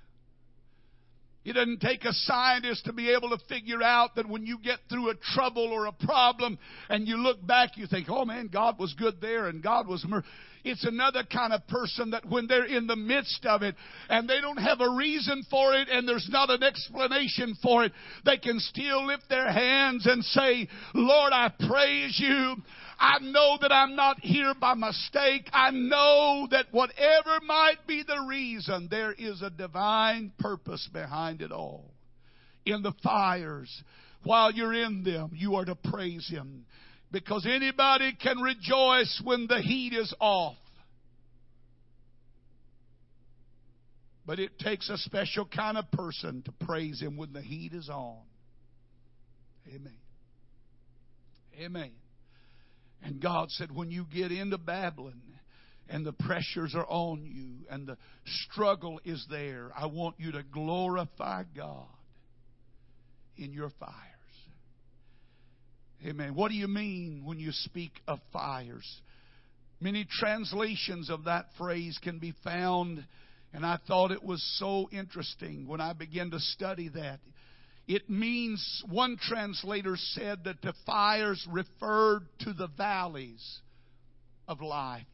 It 1.50 1.54
doesn't 1.54 1.82
take 1.82 2.06
a 2.06 2.14
scientist 2.14 2.86
to 2.86 2.94
be 2.94 3.10
able 3.10 3.30
to 3.30 3.44
figure 3.48 3.82
out 3.82 4.14
that 4.16 4.30
when 4.30 4.46
you 4.46 4.60
get 4.60 4.78
through 4.88 5.10
a 5.10 5.16
trouble 5.34 5.70
or 5.70 5.88
a 5.88 5.92
problem 5.92 6.60
and 6.90 7.08
you 7.08 7.18
look 7.18 7.44
back, 7.46 7.76
you 7.76 7.88
think, 7.88 8.06
oh 8.08 8.24
man, 8.24 8.50
God 8.54 8.78
was 8.78 8.94
good 8.94 9.20
there 9.20 9.48
and 9.48 9.64
God 9.64 9.88
was 9.88 10.06
mer-. 10.08 10.24
It's 10.64 10.86
another 10.86 11.24
kind 11.24 11.52
of 11.52 11.66
person 11.68 12.12
that 12.12 12.24
when 12.30 12.46
they're 12.46 12.66
in 12.66 12.86
the 12.86 12.96
midst 12.96 13.48
of 13.48 13.64
it 13.64 13.74
and 14.10 14.30
they 14.30 14.42
don't 14.42 14.58
have 14.58 14.80
a 14.80 14.92
reason 14.92 15.44
for 15.50 15.74
it 15.74 15.88
and 15.90 16.08
there's 16.08 16.30
not 16.30 16.52
an 16.52 16.62
explanation 16.62 17.56
for 17.64 17.84
it, 17.84 17.94
they 18.26 18.38
can 18.38 18.60
still 18.60 19.08
lift 19.08 19.28
their 19.28 19.52
hands 19.52 20.06
and 20.06 20.24
say, 20.26 20.68
Lord, 20.94 21.34
I 21.34 21.52
praise 21.68 22.20
you. 22.20 22.58
I 23.00 23.20
know 23.20 23.58
that 23.62 23.72
I'm 23.72 23.96
not 23.96 24.20
here 24.20 24.54
by 24.60 24.74
mistake. 24.74 25.50
I 25.54 25.72
know 25.72 26.48
that 26.52 26.66
whatever 26.72 27.40
might 27.46 27.88
be 27.88 28.04
the 28.04 28.26
reason, 28.28 28.90
there 28.92 29.14
is 29.14 29.42
a 29.42 29.50
divine 29.50 30.34
purpose 30.38 30.88
behind 30.92 31.42
it 31.42 31.52
all. 31.52 31.94
In 32.66 32.84
the 32.84 32.92
fires, 33.02 33.84
while 34.24 34.52
you're 34.52 34.74
in 34.74 35.04
them, 35.04 35.32
you 35.34 35.56
are 35.56 35.64
to 35.64 35.76
praise 35.76 36.28
Him. 36.30 36.66
Because 37.12 37.48
anybody 37.50 38.16
can 38.22 38.38
rejoice 38.40 39.22
when 39.24 39.48
the 39.48 39.62
heat 39.62 39.94
is 39.94 40.14
off. 40.20 40.58
But 44.26 44.40
it 44.40 44.60
takes 44.60 44.90
a 44.90 44.98
special 44.98 45.46
kind 45.46 45.78
of 45.78 45.90
person 45.92 46.44
to 46.44 46.66
praise 46.66 47.02
Him 47.02 47.16
when 47.16 47.32
the 47.32 47.42
heat 47.42 47.74
is 47.74 47.90
on. 47.90 48.20
Amen. 49.74 49.96
Amen. 51.60 51.92
And 53.04 53.22
God 53.22 53.50
said, 53.52 53.74
when 53.74 53.92
you 53.92 54.06
get 54.14 54.32
into 54.32 54.58
Babylon 54.58 55.22
and 55.88 56.06
the 56.06 56.14
pressures 56.14 56.76
are 56.76 56.86
on 56.88 57.26
you 57.26 57.66
and 57.70 57.88
the 57.88 57.98
struggle 58.46 59.00
is 59.06 59.26
there, 59.30 59.72
I 59.76 59.86
want 59.86 60.16
you 60.20 60.34
to 60.34 60.44
glorify 60.44 61.44
God 61.56 61.88
in 63.38 63.54
your 63.54 63.70
fires. 63.80 63.94
Amen. 66.06 66.36
What 66.36 66.50
do 66.50 66.56
you 66.56 66.68
mean 66.68 67.24
when 67.26 67.40
you 67.40 67.52
speak 67.52 67.92
of 68.08 68.20
fires? 68.32 68.86
Many 69.82 70.06
translations 70.10 71.10
of 71.10 71.24
that 71.26 71.46
phrase 71.58 71.98
can 72.02 72.20
be 72.20 72.34
found, 72.44 73.06
and 73.54 73.66
I 73.66 73.80
thought 73.88 74.12
it 74.12 74.24
was 74.24 74.44
so 74.60 74.90
interesting 74.92 75.68
when 75.68 75.80
I 75.82 75.94
began 75.94 76.32
to 76.32 76.40
study 76.40 76.90
that. 76.90 77.20
It 77.90 78.08
means, 78.08 78.84
one 78.88 79.18
translator 79.18 79.98
said 79.98 80.44
that 80.44 80.62
the 80.62 80.76
fires 80.86 81.46
referred 81.50 82.22
to 82.42 82.54
the 82.54 82.68
valleys 82.68 83.62
of 84.48 84.62
life. 84.62 85.08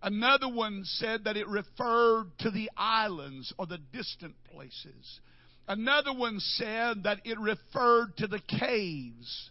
Another 0.00 0.48
one 0.48 0.84
said 0.84 1.24
that 1.24 1.36
it 1.36 1.48
referred 1.48 2.26
to 2.38 2.52
the 2.52 2.70
islands 2.76 3.52
or 3.58 3.66
the 3.66 3.80
distant 3.92 4.36
places. 4.52 5.20
Another 5.66 6.12
one 6.12 6.38
said 6.38 7.02
that 7.02 7.22
it 7.24 7.40
referred 7.40 8.16
to 8.18 8.28
the 8.28 8.40
caves 8.40 9.50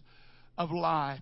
of 0.56 0.70
life, 0.70 1.20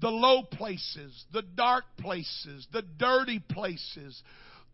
the 0.00 0.08
low 0.08 0.42
places, 0.42 1.26
the 1.34 1.42
dark 1.42 1.84
places, 1.98 2.66
the 2.72 2.82
dirty 2.98 3.40
places, 3.40 4.22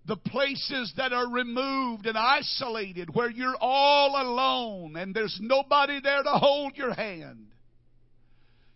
the 0.06 0.16
places 0.16 0.92
that 0.96 1.12
are 1.12 1.28
removed 1.28 2.06
and 2.06 2.18
isolated 2.18 3.14
where 3.14 3.30
you're 3.30 3.56
all 3.58 4.20
alone 4.20 4.96
and 4.96 5.14
there's 5.14 5.38
nobody 5.40 6.00
there 6.02 6.22
to 6.22 6.30
hold 6.30 6.76
your 6.76 6.92
hand. 6.92 7.46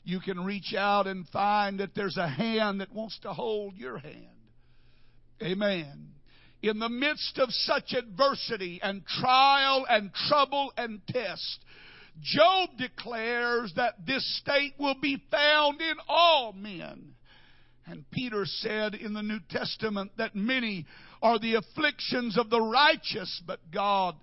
You 0.05 0.21
can 0.21 0.43
reach 0.43 0.75
out 0.75 1.07
and 1.07 1.29
find 1.29 1.81
that 1.81 1.95
there's 1.95 2.17
a 2.17 2.29
hand 2.29 2.81
that 2.81 2.95
wants 2.95 3.19
to 3.21 3.33
hold 3.35 3.77
your 3.77 3.99
hand. 3.99 4.27
Amen. 5.43 6.13
In 6.63 6.79
the 6.79 6.89
midst 6.89 7.39
of 7.39 7.51
such 7.51 7.93
adversity 7.93 8.81
and 8.83 9.07
trial 9.07 9.87
and 9.89 10.11
trouble 10.29 10.73
and 10.77 11.07
test, 11.07 11.59
Job 12.23 12.71
declares 12.79 13.73
that 13.77 13.95
this 14.07 14.39
state 14.39 14.75
will 14.79 14.97
be 15.01 15.23
found 15.31 15.81
in 15.81 15.95
all 16.09 16.53
men. 16.53 17.15
And 17.87 18.11
Peter 18.11 18.45
said 18.45 18.95
in 18.95 19.15
the 19.15 19.23
New 19.23 19.39
Testament 19.49 20.13
that 20.19 20.35
many 20.35 20.87
are 21.23 21.39
the 21.39 21.55
afflictions 21.55 22.39
of 22.39 22.51
the 22.51 22.61
righteous, 22.61 23.43
but 23.47 23.61
God, 23.73 24.15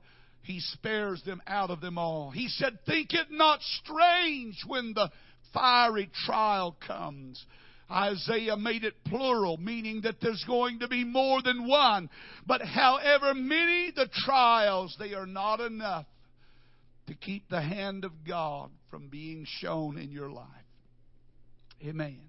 He 0.43 0.59
spares 0.59 1.21
them 1.23 1.41
out 1.47 1.69
of 1.69 1.81
them 1.81 1.97
all. 1.97 2.31
He 2.31 2.47
said, 2.47 2.79
Think 2.85 3.13
it 3.13 3.31
not 3.31 3.61
strange 3.61 4.63
when 4.67 4.93
the 4.93 5.09
fiery 5.53 6.09
trial 6.25 6.75
comes. 6.85 7.43
Isaiah 7.89 8.57
made 8.57 8.83
it 8.83 9.03
plural, 9.05 9.57
meaning 9.57 10.01
that 10.01 10.15
there's 10.19 10.43
going 10.47 10.79
to 10.79 10.87
be 10.87 11.03
more 11.03 11.41
than 11.43 11.67
one. 11.67 12.09
But 12.45 12.61
however 12.61 13.33
many 13.35 13.91
the 13.95 14.09
trials, 14.25 14.95
they 14.97 15.13
are 15.13 15.27
not 15.27 15.59
enough 15.59 16.05
to 17.07 17.13
keep 17.13 17.47
the 17.47 17.61
hand 17.61 18.03
of 18.03 18.11
God 18.27 18.71
from 18.89 19.09
being 19.09 19.45
shown 19.59 19.99
in 19.99 20.11
your 20.11 20.31
life. 20.31 20.47
Amen. 21.83 22.24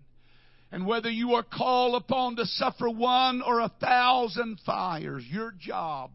And 0.73 0.87
whether 0.87 1.11
you 1.11 1.35
are 1.35 1.45
called 1.45 1.95
upon 1.95 2.37
to 2.37 2.45
suffer 2.45 2.91
one 2.91 3.41
or 3.41 3.61
a 3.61 3.73
thousand 3.81 4.61
fires, 4.67 5.25
your 5.31 5.53
job 5.59 6.11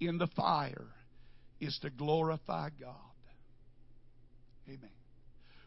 in 0.00 0.18
the 0.18 0.28
fire 0.28 0.88
is 1.60 1.78
to 1.82 1.90
glorify 1.90 2.70
God. 2.80 2.96
Amen. 4.66 4.90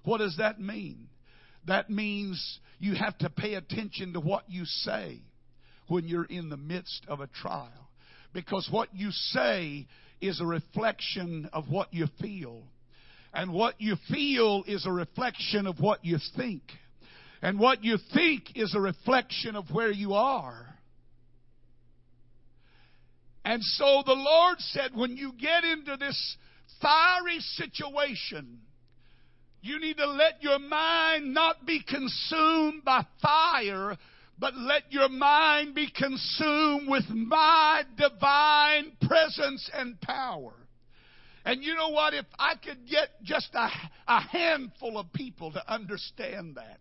What 0.03 0.17
does 0.19 0.35
that 0.38 0.59
mean? 0.59 1.07
That 1.67 1.89
means 1.89 2.59
you 2.79 2.95
have 2.95 3.17
to 3.19 3.29
pay 3.29 3.55
attention 3.55 4.13
to 4.13 4.19
what 4.19 4.43
you 4.49 4.65
say 4.65 5.21
when 5.88 6.07
you're 6.07 6.25
in 6.25 6.49
the 6.49 6.57
midst 6.57 7.05
of 7.07 7.19
a 7.19 7.27
trial. 7.27 7.89
Because 8.33 8.67
what 8.71 8.89
you 8.93 9.11
say 9.11 9.88
is 10.19 10.41
a 10.41 10.45
reflection 10.45 11.49
of 11.53 11.69
what 11.69 11.93
you 11.93 12.07
feel. 12.21 12.63
And 13.33 13.51
what 13.51 13.79
you 13.79 13.95
feel 14.09 14.63
is 14.67 14.85
a 14.85 14.91
reflection 14.91 15.67
of 15.67 15.79
what 15.79 16.03
you 16.03 16.17
think. 16.35 16.63
And 17.45 17.60
what 17.60 17.84
you 17.84 17.99
think 18.12 18.53
is 18.55 18.73
a 18.73 18.81
reflection 18.81 19.55
of 19.55 19.69
where 19.69 19.91
you 19.91 20.15
are. 20.15 20.65
And 23.45 23.62
so 23.62 24.01
the 24.03 24.13
Lord 24.13 24.60
said, 24.62 24.95
when 24.95 25.15
you 25.15 25.31
get 25.39 25.63
into 25.63 25.95
this 25.95 26.38
fiery 26.81 27.39
situation, 27.39 28.62
you 29.62 29.79
need 29.79 29.97
to 29.97 30.08
let 30.08 30.41
your 30.41 30.58
mind 30.58 31.36
not 31.36 31.67
be 31.67 31.84
consumed 31.88 32.84
by 32.84 33.05
fire, 33.21 33.95
but 34.39 34.55
let 34.55 34.91
your 34.91 35.10
mind 35.10 35.75
be 35.75 35.88
consumed 35.95 36.89
with 36.89 37.08
my 37.10 37.84
divine 37.95 38.93
presence 39.08 39.69
and 39.71 40.01
power. 40.01 40.53
And 41.45 41.63
you 41.63 41.75
know 41.75 41.89
what? 41.89 42.15
If 42.15 42.25
I 42.39 42.55
could 42.55 42.88
get 42.89 43.10
just 43.21 43.49
a, 43.53 43.69
a 44.08 44.19
handful 44.19 44.97
of 44.97 45.13
people 45.13 45.51
to 45.51 45.71
understand 45.71 46.55
that, 46.55 46.79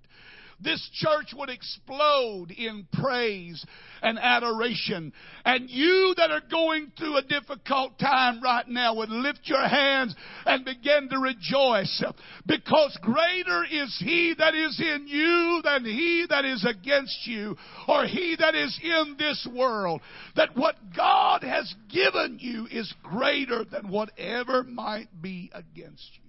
this 0.64 0.88
church 0.94 1.34
would 1.36 1.50
explode 1.50 2.50
in 2.50 2.86
praise 2.92 3.64
and 4.02 4.18
adoration. 4.18 5.12
And 5.44 5.70
you 5.70 6.14
that 6.16 6.30
are 6.30 6.42
going 6.50 6.92
through 6.98 7.18
a 7.18 7.22
difficult 7.22 7.98
time 7.98 8.42
right 8.42 8.66
now 8.66 8.94
would 8.96 9.10
lift 9.10 9.40
your 9.44 9.66
hands 9.66 10.14
and 10.46 10.64
begin 10.64 11.08
to 11.10 11.18
rejoice 11.18 12.02
because 12.46 12.98
greater 13.02 13.64
is 13.64 13.96
he 14.04 14.34
that 14.38 14.54
is 14.54 14.80
in 14.80 15.06
you 15.06 15.60
than 15.62 15.84
he 15.84 16.26
that 16.28 16.44
is 16.44 16.66
against 16.68 17.26
you 17.26 17.56
or 17.86 18.04
he 18.06 18.36
that 18.38 18.54
is 18.54 18.78
in 18.82 19.16
this 19.18 19.46
world. 19.54 20.00
That 20.36 20.56
what 20.56 20.76
God 20.96 21.42
has 21.42 21.72
given 21.90 22.38
you 22.40 22.66
is 22.70 22.92
greater 23.02 23.64
than 23.64 23.88
whatever 23.88 24.62
might 24.64 25.08
be 25.20 25.50
against 25.54 26.10
you. 26.14 26.24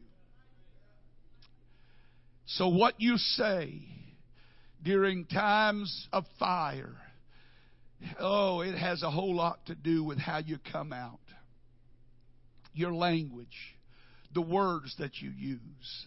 So 2.48 2.68
what 2.68 2.96
you 3.00 3.18
say 3.18 3.82
during 4.86 5.26
times 5.26 6.08
of 6.14 6.24
fire, 6.40 6.96
oh, 8.20 8.62
it 8.62 8.78
has 8.78 9.02
a 9.04 9.10
whole 9.10 9.36
lot 9.36 9.66
to 9.66 9.76
do 9.76 10.04
with 10.04 10.20
how 10.20 10.38
you 10.38 10.58
come 10.72 10.94
out. 10.94 11.20
Your 12.74 12.94
language, 12.94 13.48
the 14.34 14.42
words 14.42 14.96
that 15.00 15.18
you 15.22 15.32
use, 15.32 16.06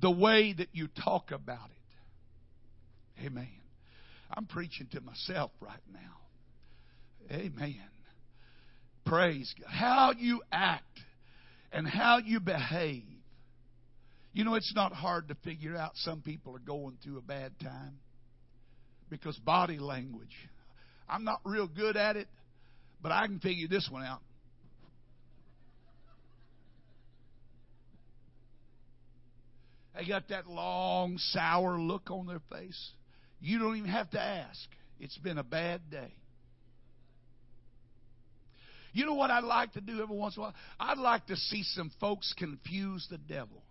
the 0.00 0.10
way 0.10 0.54
that 0.56 0.68
you 0.72 0.88
talk 1.02 1.32
about 1.32 1.70
it. 1.70 3.26
Amen. 3.26 3.48
I'm 4.30 4.46
preaching 4.46 4.86
to 4.92 5.00
myself 5.00 5.50
right 5.60 5.72
now. 5.92 7.36
Amen. 7.36 7.80
Praise 9.04 9.52
God. 9.60 9.70
How 9.70 10.12
you 10.16 10.40
act 10.52 11.00
and 11.72 11.86
how 11.86 12.18
you 12.18 12.38
behave 12.40 13.02
you 14.34 14.42
know, 14.42 14.56
it's 14.56 14.72
not 14.74 14.92
hard 14.92 15.28
to 15.28 15.36
figure 15.36 15.76
out 15.76 15.92
some 15.94 16.20
people 16.20 16.56
are 16.56 16.58
going 16.58 16.98
through 17.02 17.18
a 17.18 17.22
bad 17.22 17.52
time 17.60 18.00
because 19.18 19.36
body 19.38 19.78
language. 19.78 20.34
I'm 21.08 21.24
not 21.24 21.40
real 21.44 21.68
good 21.68 21.96
at 21.96 22.16
it, 22.16 22.28
but 23.02 23.12
I 23.12 23.26
can 23.26 23.38
figure 23.38 23.68
this 23.68 23.88
one 23.90 24.02
out. 24.02 24.20
They 29.96 30.06
got 30.06 30.28
that 30.28 30.48
long, 30.48 31.18
sour 31.18 31.78
look 31.78 32.10
on 32.10 32.26
their 32.26 32.40
face. 32.50 32.90
You 33.40 33.60
don't 33.60 33.76
even 33.76 33.90
have 33.90 34.10
to 34.10 34.20
ask. 34.20 34.68
It's 34.98 35.16
been 35.18 35.38
a 35.38 35.44
bad 35.44 35.82
day. 35.90 36.12
You 38.92 39.06
know 39.06 39.14
what 39.14 39.30
I'd 39.30 39.44
like 39.44 39.72
to 39.72 39.80
do 39.80 40.00
every 40.02 40.16
once 40.16 40.36
in 40.36 40.42
a 40.42 40.46
while? 40.46 40.54
I'd 40.80 40.98
like 40.98 41.26
to 41.26 41.36
see 41.36 41.62
some 41.62 41.90
folks 42.00 42.32
confuse 42.36 43.06
the 43.10 43.18
devil 43.18 43.63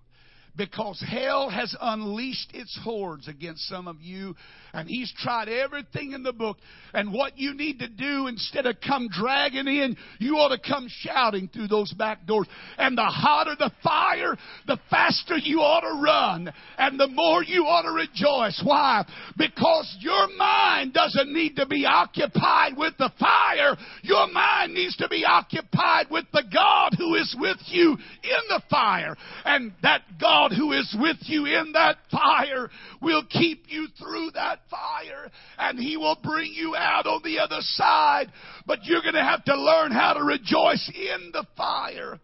because 0.55 1.03
hell 1.07 1.49
has 1.49 1.75
unleashed 1.81 2.51
its 2.53 2.77
hordes 2.83 3.27
against 3.27 3.67
some 3.67 3.87
of 3.87 4.01
you. 4.01 4.35
And 4.73 4.87
he's 4.87 5.13
tried 5.17 5.49
everything 5.49 6.13
in 6.13 6.23
the 6.23 6.33
book. 6.33 6.57
And 6.93 7.13
what 7.13 7.37
you 7.37 7.53
need 7.53 7.79
to 7.79 7.87
do 7.87 8.27
instead 8.27 8.65
of 8.65 8.77
come 8.85 9.07
dragging 9.11 9.67
in 9.67 9.95
you 10.19 10.35
ought 10.35 10.55
to 10.55 10.59
come 10.59 10.87
shouting 10.89 11.47
through 11.47 11.67
those 11.67 11.91
back 11.93 12.25
doors. 12.25 12.47
And 12.77 12.97
the 12.97 13.03
hotter 13.03 13.55
the 13.57 13.71
fire 13.83 14.35
the 14.67 14.79
faster 14.89 15.37
you 15.37 15.59
ought 15.59 15.81
to 15.81 16.01
run. 16.01 16.53
And 16.77 16.99
the 16.99 17.07
more 17.07 17.43
you 17.43 17.63
ought 17.65 17.83
to 17.83 17.91
rejoice. 17.91 18.61
Why? 18.63 19.05
Because 19.37 19.95
your 19.99 20.27
mind 20.37 20.93
doesn't 20.93 21.31
need 21.31 21.55
to 21.55 21.65
be 21.65 21.85
occupied 21.85 22.77
with 22.77 22.97
the 22.97 23.11
fire. 23.19 23.75
Your 24.01 24.27
mind 24.31 24.73
needs 24.73 24.95
to 24.97 25.07
be 25.07 25.23
occupied 25.25 26.07
with 26.09 26.25
the 26.31 26.43
God 26.53 26.93
who 26.97 27.15
is 27.15 27.35
with 27.39 27.57
you 27.67 27.91
in 27.91 28.43
the 28.49 28.61
fire. 28.69 29.15
And 29.45 29.73
that 29.81 30.01
God 30.19 30.42
God 30.49 30.55
who 30.55 30.71
is 30.73 30.95
with 30.99 31.17
you 31.21 31.45
in 31.45 31.73
that 31.73 31.97
fire 32.11 32.69
will 33.01 33.23
keep 33.29 33.65
you 33.67 33.87
through 33.99 34.31
that 34.33 34.59
fire 34.69 35.29
and 35.57 35.79
He 35.79 35.97
will 35.97 36.17
bring 36.23 36.53
you 36.53 36.75
out 36.75 37.05
on 37.05 37.21
the 37.23 37.39
other 37.39 37.59
side. 37.61 38.31
But 38.65 38.79
you're 38.83 39.01
going 39.01 39.13
to 39.15 39.23
have 39.23 39.43
to 39.45 39.55
learn 39.55 39.91
how 39.91 40.13
to 40.13 40.23
rejoice 40.23 40.91
in 40.93 41.31
the 41.31 41.45
fire. 41.55 42.19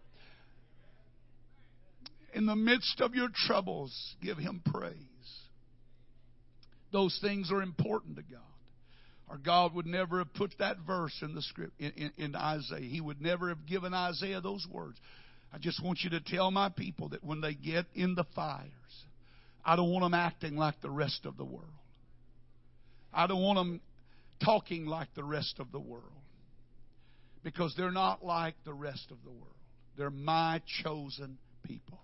In 2.32 2.46
the 2.46 2.56
midst 2.56 3.00
of 3.00 3.14
your 3.14 3.28
troubles, 3.34 3.92
give 4.22 4.38
Him 4.38 4.62
praise. 4.64 4.94
Those 6.92 7.18
things 7.20 7.50
are 7.52 7.62
important 7.62 8.16
to 8.16 8.22
God. 8.22 8.40
Or 9.28 9.38
God 9.38 9.74
would 9.74 9.86
never 9.86 10.18
have 10.18 10.34
put 10.34 10.54
that 10.58 10.78
verse 10.84 11.16
in 11.22 11.36
the 11.36 11.42
script 11.42 11.72
in, 11.78 11.92
in, 11.92 12.12
in 12.16 12.34
Isaiah. 12.34 12.80
He 12.80 13.00
would 13.00 13.20
never 13.22 13.48
have 13.48 13.64
given 13.64 13.94
Isaiah 13.94 14.40
those 14.40 14.66
words. 14.68 14.98
I 15.52 15.58
just 15.58 15.82
want 15.82 16.00
you 16.02 16.10
to 16.10 16.20
tell 16.20 16.50
my 16.50 16.68
people 16.68 17.08
that 17.10 17.24
when 17.24 17.40
they 17.40 17.54
get 17.54 17.86
in 17.94 18.14
the 18.14 18.24
fires, 18.34 18.70
I 19.64 19.76
don't 19.76 19.90
want 19.90 20.04
them 20.04 20.14
acting 20.14 20.56
like 20.56 20.80
the 20.80 20.90
rest 20.90 21.26
of 21.26 21.36
the 21.36 21.44
world. 21.44 21.66
I 23.12 23.26
don't 23.26 23.42
want 23.42 23.58
them 23.58 23.80
talking 24.44 24.86
like 24.86 25.08
the 25.14 25.24
rest 25.24 25.56
of 25.58 25.72
the 25.72 25.80
world. 25.80 26.04
Because 27.42 27.74
they're 27.76 27.90
not 27.90 28.24
like 28.24 28.54
the 28.64 28.72
rest 28.72 29.10
of 29.10 29.16
the 29.24 29.30
world. 29.30 29.46
They're 29.96 30.10
my 30.10 30.62
chosen 30.82 31.38
people. 31.64 31.98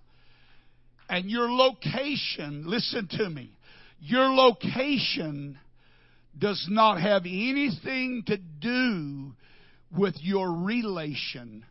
And 1.08 1.30
your 1.30 1.50
location, 1.50 2.64
listen 2.66 3.08
to 3.12 3.30
me, 3.30 3.52
your 4.00 4.28
location 4.28 5.58
does 6.38 6.66
not 6.68 7.00
have 7.00 7.22
anything 7.24 8.24
to 8.26 8.36
do 8.36 9.32
with 9.96 10.14
your 10.20 10.52
relation 10.52 11.64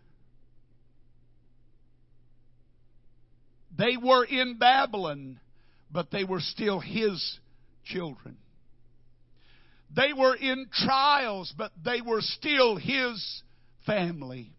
They 3.77 3.97
were 3.97 4.23
in 4.23 4.57
Babylon, 4.57 5.39
but 5.91 6.11
they 6.11 6.23
were 6.23 6.39
still 6.39 6.79
his 6.79 7.39
children. 7.83 8.37
They 9.95 10.13
were 10.13 10.35
in 10.35 10.67
trials, 10.73 11.53
but 11.57 11.71
they 11.83 12.01
were 12.01 12.21
still 12.21 12.75
his 12.75 13.43
family. 13.85 14.51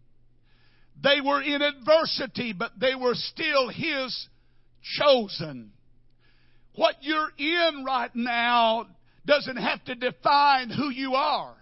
They 1.01 1.21
were 1.23 1.41
in 1.41 1.61
adversity, 1.61 2.53
but 2.53 2.71
they 2.79 2.95
were 2.95 3.13
still 3.13 3.69
his 3.69 4.27
chosen. 4.97 5.71
What 6.75 6.95
you're 7.01 7.31
in 7.37 7.83
right 7.85 8.15
now 8.15 8.87
doesn't 9.25 9.57
have 9.57 9.83
to 9.85 9.95
define 9.95 10.69
who 10.69 10.89
you 10.89 11.15
are. 11.15 11.55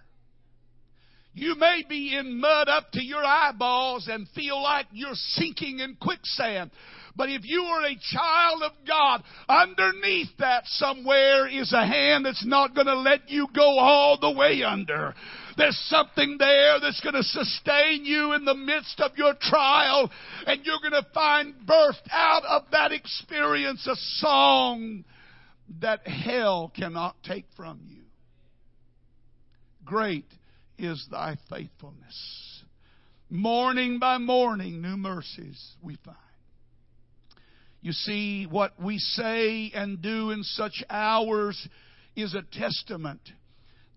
You 1.34 1.56
may 1.56 1.84
be 1.88 2.16
in 2.16 2.40
mud 2.40 2.70
up 2.70 2.92
to 2.94 3.04
your 3.04 3.24
eyeballs 3.24 4.08
and 4.08 4.28
feel 4.30 4.62
like 4.62 4.86
you're 4.94 5.16
sinking 5.16 5.80
in 5.80 5.98
quicksand. 6.00 6.72
But 7.16 7.30
if 7.30 7.46
you 7.46 7.62
are 7.64 7.86
a 7.86 7.98
child 8.12 8.64
of 8.64 8.72
God, 8.86 9.24
underneath 9.48 10.30
that 10.40 10.64
somewhere 10.66 11.48
is 11.48 11.72
a 11.72 11.86
hand 11.86 12.26
that's 12.26 12.46
not 12.46 12.76
going 12.76 12.88
to 12.88 13.00
let 13.00 13.30
you 13.30 13.48
go 13.56 13.80
all 13.80 14.20
the 14.20 14.32
way 14.32 14.64
under. 14.64 15.16
There's 15.58 15.78
something 15.88 16.36
there 16.38 16.82
that's 16.82 17.00
going 17.00 17.16
to 17.16 17.24
sustain 17.24 18.04
you 18.04 18.34
in 18.34 18.44
the 18.44 18.54
midst 18.54 19.00
of 19.00 19.18
your 19.18 19.34
trial, 19.40 20.12
and 20.46 20.66
you're 20.66 20.82
going 20.82 21.02
to 21.02 21.10
find 21.14 21.54
birthed 21.66 22.10
out 22.12 22.44
of 22.44 22.64
that 22.72 22.92
experience 22.92 23.88
a 23.88 23.96
song 23.96 25.06
that 25.80 26.06
hell 26.06 26.72
cannot 26.76 27.16
take 27.24 27.46
from 27.56 27.80
you. 27.88 28.04
Great 29.86 30.26
is 30.78 31.08
thy 31.10 31.38
faithfulness. 31.50 32.64
Morning 33.30 34.00
by 34.00 34.18
morning, 34.18 34.82
new 34.82 34.98
mercies 34.98 35.76
we 35.82 35.96
find. 36.04 36.18
You 37.86 37.92
see, 37.92 38.48
what 38.50 38.82
we 38.82 38.98
say 38.98 39.72
and 39.76 40.02
do 40.02 40.32
in 40.32 40.42
such 40.42 40.84
hours 40.90 41.70
is 42.16 42.34
a 42.34 42.42
testament 42.42 43.22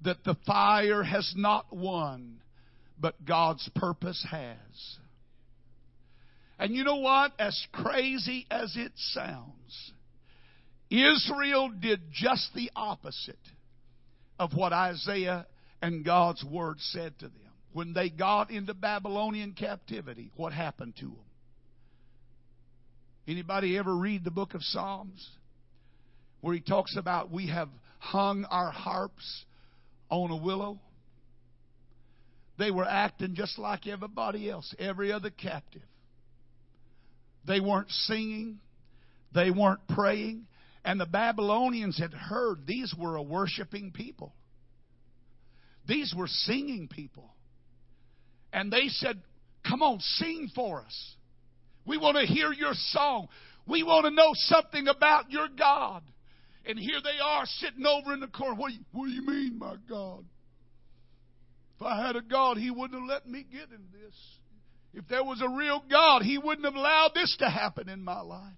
that 0.04 0.22
the 0.24 0.36
fire 0.46 1.02
has 1.02 1.32
not 1.34 1.74
won, 1.74 2.42
but 3.00 3.24
God's 3.24 3.66
purpose 3.74 4.22
has. 4.30 4.98
And 6.58 6.74
you 6.74 6.84
know 6.84 6.96
what? 6.96 7.32
As 7.38 7.58
crazy 7.72 8.46
as 8.50 8.76
it 8.76 8.92
sounds, 8.94 9.92
Israel 10.90 11.70
did 11.70 12.12
just 12.12 12.50
the 12.54 12.70
opposite 12.76 13.38
of 14.38 14.52
what 14.52 14.74
Isaiah 14.74 15.46
and 15.80 16.04
God's 16.04 16.44
word 16.44 16.76
said 16.78 17.18
to 17.20 17.28
them. 17.28 17.52
When 17.72 17.94
they 17.94 18.10
got 18.10 18.50
into 18.50 18.74
Babylonian 18.74 19.54
captivity, 19.54 20.30
what 20.36 20.52
happened 20.52 20.96
to 20.96 21.06
them? 21.06 21.27
Anybody 23.28 23.76
ever 23.76 23.94
read 23.94 24.24
the 24.24 24.30
book 24.30 24.54
of 24.54 24.62
Psalms? 24.62 25.28
Where 26.40 26.54
he 26.54 26.60
talks 26.60 26.96
about 26.96 27.30
we 27.30 27.48
have 27.48 27.68
hung 27.98 28.46
our 28.46 28.70
harps 28.70 29.44
on 30.08 30.30
a 30.30 30.36
willow. 30.36 30.80
They 32.58 32.70
were 32.70 32.86
acting 32.86 33.34
just 33.34 33.58
like 33.58 33.86
everybody 33.86 34.48
else, 34.48 34.74
every 34.78 35.12
other 35.12 35.28
captive. 35.28 35.82
They 37.46 37.60
weren't 37.60 37.90
singing. 37.90 38.60
They 39.34 39.50
weren't 39.50 39.86
praying. 39.88 40.46
And 40.82 40.98
the 40.98 41.06
Babylonians 41.06 41.98
had 41.98 42.14
heard 42.14 42.66
these 42.66 42.94
were 42.98 43.16
a 43.16 43.22
worshiping 43.22 43.92
people. 43.92 44.32
These 45.86 46.14
were 46.16 46.28
singing 46.28 46.88
people. 46.88 47.30
And 48.54 48.72
they 48.72 48.88
said, 48.88 49.20
Come 49.68 49.82
on, 49.82 50.00
sing 50.00 50.50
for 50.54 50.80
us. 50.80 51.14
We 51.88 51.96
want 51.98 52.18
to 52.18 52.26
hear 52.26 52.52
your 52.52 52.74
song. 52.74 53.28
We 53.66 53.82
want 53.82 54.04
to 54.04 54.10
know 54.10 54.30
something 54.34 54.88
about 54.88 55.30
your 55.30 55.48
God. 55.58 56.02
And 56.66 56.78
here 56.78 57.00
they 57.02 57.18
are 57.22 57.44
sitting 57.46 57.86
over 57.86 58.12
in 58.12 58.20
the 58.20 58.26
corner. 58.26 58.54
What 58.54 58.68
do 58.68 58.74
you, 58.74 58.80
what 58.92 59.06
do 59.06 59.12
you 59.12 59.26
mean, 59.26 59.58
my 59.58 59.76
God? 59.88 60.24
If 61.76 61.86
I 61.86 62.06
had 62.06 62.16
a 62.16 62.22
God, 62.22 62.58
He 62.58 62.70
wouldn't 62.70 63.00
have 63.00 63.08
let 63.08 63.26
me 63.26 63.46
get 63.50 63.70
in 63.70 63.84
this. 63.92 64.14
If 64.92 65.08
there 65.08 65.24
was 65.24 65.40
a 65.42 65.48
real 65.48 65.82
God, 65.90 66.22
He 66.22 66.36
wouldn't 66.36 66.66
have 66.66 66.74
allowed 66.74 67.12
this 67.14 67.34
to 67.38 67.48
happen 67.48 67.88
in 67.88 68.04
my 68.04 68.20
life. 68.20 68.52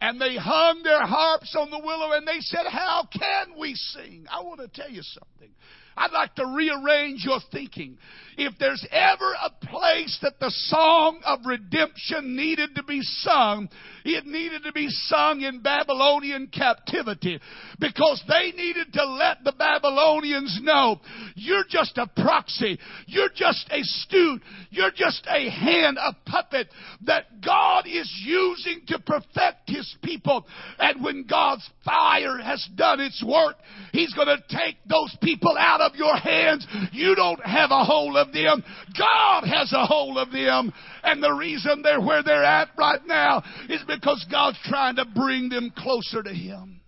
And 0.00 0.20
they 0.20 0.36
hung 0.36 0.82
their 0.82 1.04
harps 1.04 1.54
on 1.58 1.70
the 1.70 1.80
willow 1.82 2.12
and 2.12 2.26
they 2.26 2.40
said, 2.40 2.66
How 2.68 3.06
can 3.12 3.58
we 3.58 3.74
sing? 3.74 4.26
I 4.30 4.42
want 4.42 4.60
to 4.60 4.68
tell 4.68 4.90
you 4.90 5.02
something. 5.02 5.50
I'd 5.96 6.12
like 6.12 6.34
to 6.36 6.46
rearrange 6.46 7.24
your 7.24 7.40
thinking. 7.52 7.98
If 8.36 8.54
there's 8.58 8.86
ever 8.90 9.32
a 9.44 9.50
place 9.66 10.18
that 10.22 10.40
the 10.40 10.50
song 10.50 11.20
of 11.24 11.40
redemption 11.44 12.36
needed 12.36 12.74
to 12.76 12.82
be 12.82 13.00
sung, 13.02 13.68
it 14.04 14.26
needed 14.26 14.62
to 14.64 14.72
be 14.72 14.88
sung 14.88 15.42
in 15.42 15.60
Babylonian 15.60 16.48
captivity 16.48 17.40
because 17.78 18.22
they 18.28 18.52
needed 18.56 18.92
to 18.92 19.04
let 19.04 19.44
the 19.44 19.52
Babylonians 19.52 20.60
know 20.62 21.00
you're 21.34 21.64
just 21.68 21.98
a 21.98 22.06
proxy. 22.06 22.78
You're 23.06 23.30
just 23.34 23.68
a 23.70 23.82
stooge. 23.82 24.42
You're 24.70 24.92
just 24.94 25.26
a 25.28 25.50
hand, 25.50 25.98
a 25.98 26.14
puppet 26.28 26.68
that 27.06 27.40
God 27.44 27.86
is 27.86 28.10
using 28.24 28.82
to 28.88 28.98
perfect 28.98 29.68
His 29.68 29.96
people. 30.02 30.46
And 30.78 31.02
when 31.02 31.26
God's 31.28 31.68
fire 31.84 32.38
has 32.38 32.66
done 32.76 33.00
its 33.00 33.22
work, 33.26 33.56
He's 33.92 34.14
going 34.14 34.28
to 34.28 34.38
take 34.48 34.76
those 34.88 35.16
people 35.22 35.56
out 35.58 35.80
of 35.80 35.96
your 35.96 36.16
hands. 36.16 36.66
You 36.92 37.14
don't 37.14 37.44
have 37.44 37.70
a 37.70 37.84
hold 37.84 38.16
of 38.16 38.32
them. 38.32 38.62
God 38.98 39.44
has 39.44 39.72
a 39.72 39.86
hold 39.86 40.18
of 40.18 40.30
them. 40.30 40.72
And 41.02 41.22
the 41.22 41.32
reason 41.32 41.82
they're 41.82 42.00
where 42.00 42.22
they're 42.22 42.44
at 42.44 42.68
right 42.76 43.00
now 43.06 43.42
is 43.68 43.82
because 43.96 44.24
God's 44.30 44.58
trying 44.64 44.96
to 44.96 45.04
bring 45.04 45.48
them 45.48 45.72
closer 45.76 46.22
to 46.22 46.32
Him. 46.32 46.80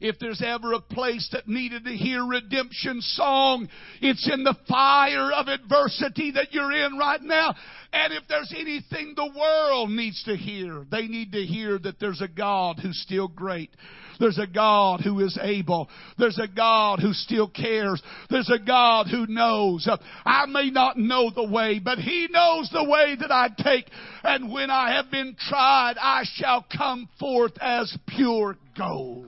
If 0.00 0.20
there's 0.20 0.42
ever 0.44 0.74
a 0.74 0.80
place 0.80 1.28
that 1.32 1.48
needed 1.48 1.84
to 1.84 1.90
hear 1.90 2.24
redemption 2.24 3.00
song, 3.00 3.68
it's 4.00 4.30
in 4.32 4.44
the 4.44 4.56
fire 4.68 5.32
of 5.32 5.48
adversity 5.48 6.30
that 6.32 6.52
you're 6.52 6.72
in 6.72 6.96
right 6.96 7.20
now. 7.20 7.54
And 7.92 8.12
if 8.12 8.22
there's 8.28 8.54
anything 8.56 9.14
the 9.16 9.32
world 9.36 9.90
needs 9.90 10.22
to 10.24 10.36
hear, 10.36 10.86
they 10.88 11.08
need 11.08 11.32
to 11.32 11.42
hear 11.42 11.78
that 11.80 11.98
there's 11.98 12.20
a 12.20 12.28
God 12.28 12.78
who's 12.78 13.00
still 13.02 13.26
great. 13.26 13.70
There's 14.18 14.38
a 14.38 14.46
God 14.46 15.00
who 15.00 15.20
is 15.20 15.38
able. 15.40 15.88
There's 16.18 16.38
a 16.38 16.48
God 16.48 17.00
who 17.00 17.12
still 17.12 17.48
cares. 17.48 18.02
There's 18.30 18.50
a 18.50 18.58
God 18.58 19.06
who 19.08 19.26
knows. 19.26 19.88
I 20.24 20.46
may 20.46 20.70
not 20.70 20.98
know 20.98 21.30
the 21.34 21.48
way, 21.48 21.80
but 21.82 21.98
He 21.98 22.28
knows 22.30 22.68
the 22.72 22.84
way 22.84 23.16
that 23.20 23.30
I 23.30 23.48
take. 23.56 23.86
And 24.24 24.52
when 24.52 24.70
I 24.70 24.94
have 24.94 25.10
been 25.10 25.36
tried, 25.38 25.94
I 26.00 26.24
shall 26.34 26.66
come 26.76 27.08
forth 27.20 27.52
as 27.60 27.96
pure 28.06 28.56
gold. 28.76 29.26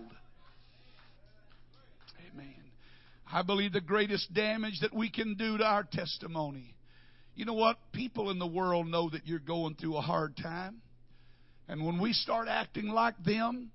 Amen. 2.32 2.54
I 3.32 3.42
believe 3.42 3.72
the 3.72 3.80
greatest 3.80 4.32
damage 4.34 4.80
that 4.80 4.94
we 4.94 5.10
can 5.10 5.34
do 5.34 5.58
to 5.58 5.64
our 5.64 5.84
testimony. 5.84 6.74
You 7.34 7.44
know 7.44 7.54
what? 7.54 7.78
People 7.92 8.30
in 8.30 8.38
the 8.38 8.46
world 8.46 8.86
know 8.86 9.08
that 9.10 9.26
you're 9.26 9.38
going 9.38 9.74
through 9.76 9.96
a 9.96 10.02
hard 10.02 10.36
time. 10.36 10.82
And 11.68 11.86
when 11.86 12.00
we 12.00 12.12
start 12.12 12.48
acting 12.48 12.88
like 12.88 13.14
them, 13.24 13.70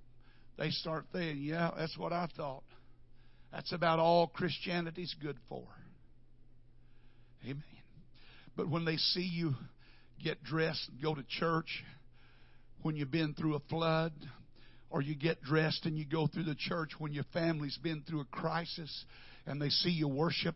they 0.57 0.69
start 0.69 1.05
thinking, 1.11 1.43
yeah, 1.43 1.71
that's 1.77 1.97
what 1.97 2.13
I 2.13 2.27
thought. 2.35 2.63
That's 3.51 3.71
about 3.71 3.99
all 3.99 4.27
Christianity's 4.27 5.15
good 5.21 5.37
for. 5.47 5.65
Amen. 7.43 7.63
But 8.55 8.69
when 8.69 8.85
they 8.85 8.97
see 8.97 9.21
you 9.21 9.53
get 10.23 10.43
dressed 10.43 10.89
and 10.89 11.01
go 11.01 11.15
to 11.15 11.23
church, 11.23 11.83
when 12.81 12.95
you've 12.95 13.11
been 13.11 13.33
through 13.33 13.55
a 13.55 13.59
flood, 13.69 14.13
or 14.89 15.01
you 15.01 15.15
get 15.15 15.41
dressed 15.41 15.85
and 15.85 15.97
you 15.97 16.05
go 16.05 16.27
through 16.27 16.43
the 16.43 16.55
church 16.55 16.91
when 16.99 17.11
your 17.11 17.25
family's 17.33 17.77
been 17.83 18.03
through 18.07 18.21
a 18.21 18.25
crisis, 18.25 19.05
and 19.45 19.61
they 19.61 19.69
see 19.69 19.89
you 19.89 20.07
worship 20.07 20.55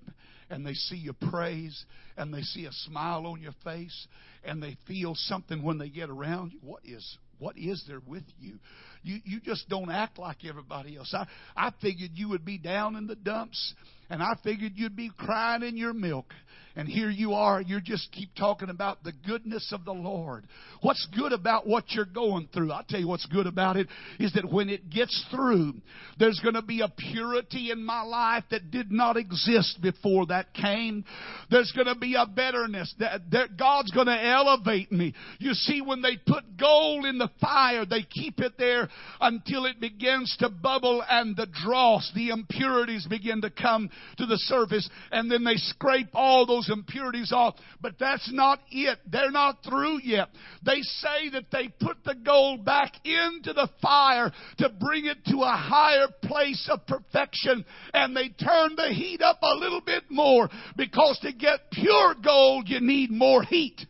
and 0.50 0.66
they 0.66 0.74
see 0.74 0.96
you 0.96 1.14
praise 1.14 1.86
and 2.18 2.34
they 2.34 2.42
see 2.42 2.66
a 2.66 2.72
smile 2.72 3.28
on 3.28 3.42
your 3.42 3.54
face 3.64 4.08
and 4.44 4.62
they 4.62 4.78
feel 4.88 5.14
something 5.16 5.62
when 5.62 5.78
they 5.78 5.90
get 5.90 6.10
around 6.10 6.52
you. 6.52 6.60
What 6.64 6.82
is 6.84 7.18
what 7.38 7.58
is 7.58 7.84
there 7.88 8.02
with 8.06 8.24
you? 8.40 8.60
You 9.02 9.20
you 9.24 9.40
just 9.40 9.70
don't 9.70 9.90
act 9.90 10.20
like 10.20 10.46
everybody 10.46 10.98
else. 10.98 11.14
I, 11.14 11.28
I 11.56 11.72
figured 11.82 12.12
you 12.14 12.30
would 12.30 12.46
be 12.46 12.58
down 12.58 12.96
in 12.96 13.08
the 13.08 13.16
dumps 13.16 13.74
and 14.10 14.22
I 14.22 14.34
figured 14.44 14.74
you'd 14.76 14.96
be 14.96 15.12
crying 15.18 15.64
in 15.64 15.78
your 15.78 15.94
milk. 15.94 16.34
And 16.76 16.88
here 16.88 17.10
you 17.10 17.34
are, 17.34 17.62
you 17.62 17.82
just 17.82 18.10
keep 18.12 18.34
talking 18.36 18.70
about 18.70 19.04
the 19.04 19.12
goodness 19.28 19.74
of 19.74 19.84
the 19.86 19.92
Lord. 19.92 20.46
What's 20.82 21.06
good 21.18 21.34
about 21.34 21.68
what 21.68 21.92
you're 21.92 22.06
going 22.06 22.48
through? 22.54 22.72
I'll 22.72 22.86
tell 22.88 23.00
you 23.00 23.08
what's 23.08 23.26
good 23.26 23.48
about 23.48 23.76
it 23.76 23.88
is 24.20 24.32
that 24.34 24.50
when 24.50 24.70
it 24.70 24.90
gets 24.90 25.26
through, 25.30 25.74
there's 26.20 26.40
going 26.42 26.56
to 26.56 26.62
be 26.62 26.82
a 26.82 26.88
purity 26.88 27.72
in 27.72 27.84
my 27.84 28.04
life 28.04 28.46
that 28.52 28.72
did 28.72 28.92
not 28.92 29.18
exist 29.18 29.82
before 29.82 30.28
that 30.28 30.54
came. 30.54 31.04
There's 31.50 31.74
going 31.76 31.88
to 31.88 32.00
be 32.00 32.16
a 32.16 32.26
betterness 32.26 32.94
that, 33.00 33.30
that 33.32 33.58
God's 33.58 33.92
going 33.92 34.08
to 34.08 34.26
elevate 34.26 34.92
me. 34.92 35.14
You 35.40 35.54
see, 35.56 35.82
when 35.82 36.02
they 36.02 36.18
put 36.26 36.58
gold 36.58 37.04
in 37.06 37.18
the 37.18 37.32
fire, 37.42 37.86
they 37.86 38.04
keep 38.04 38.40
it 38.40 38.54
there 38.58 38.88
until 39.20 39.66
it 39.66 39.82
begins 39.82 40.34
to 40.40 40.50
bubble 40.50 41.04
and 41.10 41.36
the 41.36 41.48
dross, 41.64 42.10
the 42.16 42.30
impurities 42.30 43.06
begin 43.10 43.42
to 43.42 43.50
come 43.50 43.90
to 44.18 44.26
the 44.26 44.38
surface 44.38 44.90
and 45.12 45.32
then 45.32 45.44
they 45.44 45.56
scrape 45.56 46.10
all 46.14 46.46
those 46.46 46.70
impurities 46.70 47.32
off. 47.32 47.56
But 47.82 47.96
that's 48.00 48.30
not 48.34 48.60
it. 48.72 49.00
They're 49.10 49.32
not 49.32 49.64
through 49.64 50.02
yet. 50.04 50.30
They 50.66 50.82
say 50.82 51.30
that 51.34 51.52
they 51.52 51.70
put 51.80 52.04
the 52.04 52.16
gold 52.16 52.66
back 52.66 52.94
into 53.06 53.54
the 53.54 53.70
fire 53.82 54.32
to 54.60 54.70
bring 54.80 55.06
it 55.06 55.24
to 55.26 55.38
a 55.42 55.56
higher 55.56 56.08
place 56.24 56.70
of 56.72 56.86
perfection 56.86 57.66
and 57.94 58.16
they 58.16 58.30
turn 58.30 58.76
the 58.76 58.90
heat 58.90 59.22
up 59.22 59.40
a 59.42 59.56
little 59.56 59.82
bit 59.82 60.04
more 60.10 60.50
because 60.76 61.20
to 61.22 61.32
get 61.34 61.72
pure 61.72 62.16
gold 62.24 62.68
you 62.68 62.80
need 62.80 63.12
more 63.12 63.44
heat. 63.44 63.86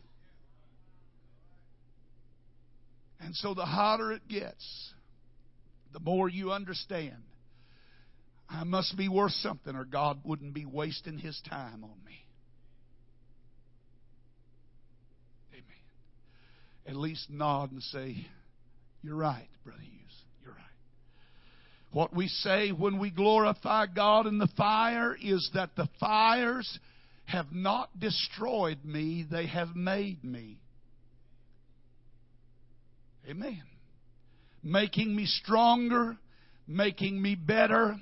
And 3.20 3.34
so 3.36 3.54
the 3.54 3.64
hotter 3.64 4.12
it 4.12 4.26
gets, 4.28 4.92
the 5.92 6.00
more 6.00 6.28
you 6.28 6.52
understand 6.52 7.16
I 8.50 8.64
must 8.64 8.96
be 8.96 9.08
worth 9.08 9.32
something 9.32 9.76
or 9.76 9.84
God 9.84 10.20
wouldn't 10.24 10.54
be 10.54 10.64
wasting 10.64 11.18
his 11.18 11.40
time 11.48 11.84
on 11.84 12.04
me. 12.04 12.26
Amen. 15.52 15.62
At 16.86 16.96
least 16.96 17.30
nod 17.30 17.70
and 17.70 17.82
say, 17.82 18.26
You're 19.02 19.14
right, 19.14 19.48
Brother 19.64 19.80
Hughes. 19.80 20.22
You're 20.42 20.52
right. 20.52 20.60
What 21.92 22.14
we 22.14 22.26
say 22.26 22.70
when 22.72 22.98
we 22.98 23.10
glorify 23.10 23.86
God 23.86 24.26
in 24.26 24.38
the 24.38 24.48
fire 24.56 25.16
is 25.20 25.48
that 25.54 25.76
the 25.76 25.88
fires 26.00 26.78
have 27.26 27.52
not 27.52 28.00
destroyed 28.00 28.84
me, 28.84 29.24
they 29.30 29.46
have 29.46 29.76
made 29.76 30.24
me. 30.24 30.58
Amen. 33.28 33.62
Making 34.64 35.14
me 35.14 35.26
stronger, 35.26 36.16
making 36.66 37.22
me 37.22 37.36
better, 37.36 37.96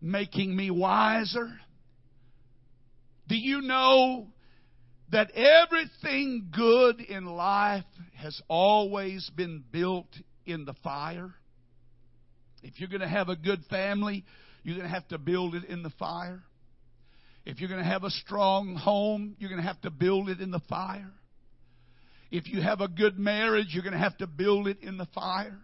making 0.00 0.54
me 0.54 0.70
wiser? 0.70 1.50
Do 3.28 3.36
you 3.36 3.60
know 3.60 4.28
that 5.12 5.30
everything 5.32 6.48
good 6.54 7.00
in 7.00 7.24
life 7.24 7.84
has 8.16 8.40
always 8.48 9.30
been 9.36 9.62
built 9.70 10.08
in 10.46 10.64
the 10.64 10.74
fire? 10.82 11.32
If 12.62 12.78
you're 12.78 12.88
going 12.88 13.00
to 13.00 13.08
have 13.08 13.28
a 13.28 13.36
good 13.36 13.60
family, 13.70 14.24
you're 14.62 14.76
going 14.76 14.88
to 14.88 14.94
have 14.94 15.08
to 15.08 15.18
build 15.18 15.54
it 15.54 15.64
in 15.64 15.82
the 15.82 15.90
fire. 15.90 16.42
If 17.46 17.60
you're 17.60 17.70
going 17.70 17.82
to 17.82 17.88
have 17.88 18.04
a 18.04 18.10
strong 18.10 18.74
home, 18.74 19.36
you're 19.38 19.48
going 19.48 19.62
to 19.62 19.66
have 19.66 19.80
to 19.82 19.90
build 19.90 20.28
it 20.28 20.40
in 20.40 20.50
the 20.50 20.60
fire. 20.68 21.10
If 22.30 22.46
you 22.48 22.60
have 22.60 22.80
a 22.80 22.88
good 22.88 23.18
marriage, 23.18 23.68
you're 23.70 23.82
going 23.82 23.94
to 23.94 23.98
have 23.98 24.18
to 24.18 24.26
build 24.26 24.68
it 24.68 24.78
in 24.82 24.98
the 24.98 25.06
fire. 25.14 25.58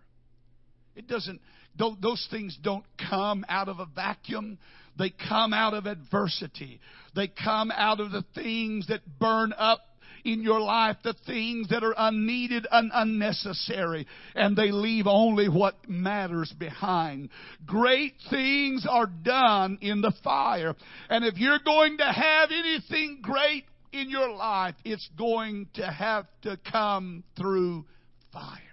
It 0.96 1.06
doesn't, 1.06 1.40
those 1.78 2.26
things 2.30 2.58
don't 2.62 2.84
come 3.08 3.44
out 3.48 3.68
of 3.68 3.78
a 3.78 3.86
vacuum. 3.86 4.58
They 4.98 5.10
come 5.10 5.52
out 5.52 5.74
of 5.74 5.86
adversity. 5.86 6.80
They 7.14 7.28
come 7.28 7.70
out 7.70 8.00
of 8.00 8.12
the 8.12 8.24
things 8.34 8.88
that 8.88 9.00
burn 9.18 9.52
up 9.56 9.80
in 10.26 10.42
your 10.42 10.60
life 10.60 10.96
the 11.04 11.14
things 11.24 11.68
that 11.68 11.84
are 11.84 11.94
unneeded 11.96 12.66
and 12.70 12.90
unnecessary, 12.92 14.06
and 14.34 14.56
they 14.56 14.72
leave 14.72 15.06
only 15.06 15.48
what 15.48 15.88
matters 15.88 16.52
behind. 16.58 17.30
Great 17.64 18.14
things 18.28 18.86
are 18.90 19.06
done 19.06 19.78
in 19.80 20.00
the 20.00 20.12
fire. 20.24 20.74
And 21.08 21.24
if 21.24 21.36
you're 21.36 21.60
going 21.64 21.98
to 21.98 22.12
have 22.12 22.50
anything 22.50 23.20
great 23.22 23.64
in 23.92 24.10
your 24.10 24.30
life, 24.30 24.74
it's 24.84 25.08
going 25.16 25.68
to 25.74 25.86
have 25.86 26.26
to 26.42 26.58
come 26.70 27.22
through 27.36 27.84
fire. 28.32 28.65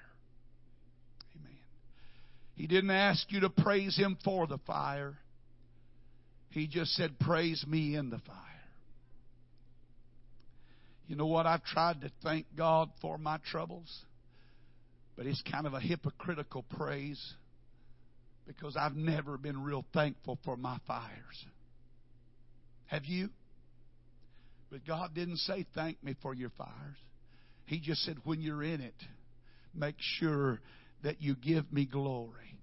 He 2.56 2.68
didn't 2.68 2.92
ask 2.92 3.32
you 3.32 3.42
to 3.42 3.50
praise 3.50 3.98
Him 3.98 4.18
for 4.24 4.48
the 4.48 4.60
fire. 4.60 5.18
He 6.50 6.68
just 6.68 6.94
said, 6.94 7.18
Praise 7.20 7.66
me 7.68 7.96
in 7.96 8.10
the 8.10 8.20
fire. 8.20 8.38
You 11.08 11.16
know 11.16 11.26
what? 11.26 11.46
I've 11.46 11.64
tried 11.64 12.02
to 12.02 12.12
thank 12.24 12.46
God 12.56 12.90
for 13.02 13.18
my 13.18 13.38
troubles, 13.52 13.92
but 15.16 15.26
it's 15.26 15.42
kind 15.52 15.68
of 15.68 15.74
a 15.74 15.80
hypocritical 15.80 16.64
praise 16.78 17.22
because 18.46 18.78
I've 18.78 18.96
never 18.96 19.38
been 19.38 19.64
real 19.64 19.86
thankful 19.94 20.38
for 20.46 20.56
my 20.56 20.78
fires. 20.88 21.46
Have 22.88 23.06
you? 23.06 23.30
But 24.72 24.86
God 24.86 25.14
didn't 25.14 25.38
say, 25.38 25.66
Thank 25.74 26.04
me 26.04 26.16
for 26.22 26.34
your 26.34 26.52
fires. 26.52 26.98
He 27.66 27.80
just 27.80 28.04
said, 28.04 28.18
When 28.24 28.42
you're 28.42 28.64
in 28.64 28.82
it, 28.82 28.96
make 29.74 29.96
sure 30.20 30.60
that 31.04 31.22
you 31.22 31.36
give 31.36 31.72
me 31.72 31.86
glory. 31.86 32.58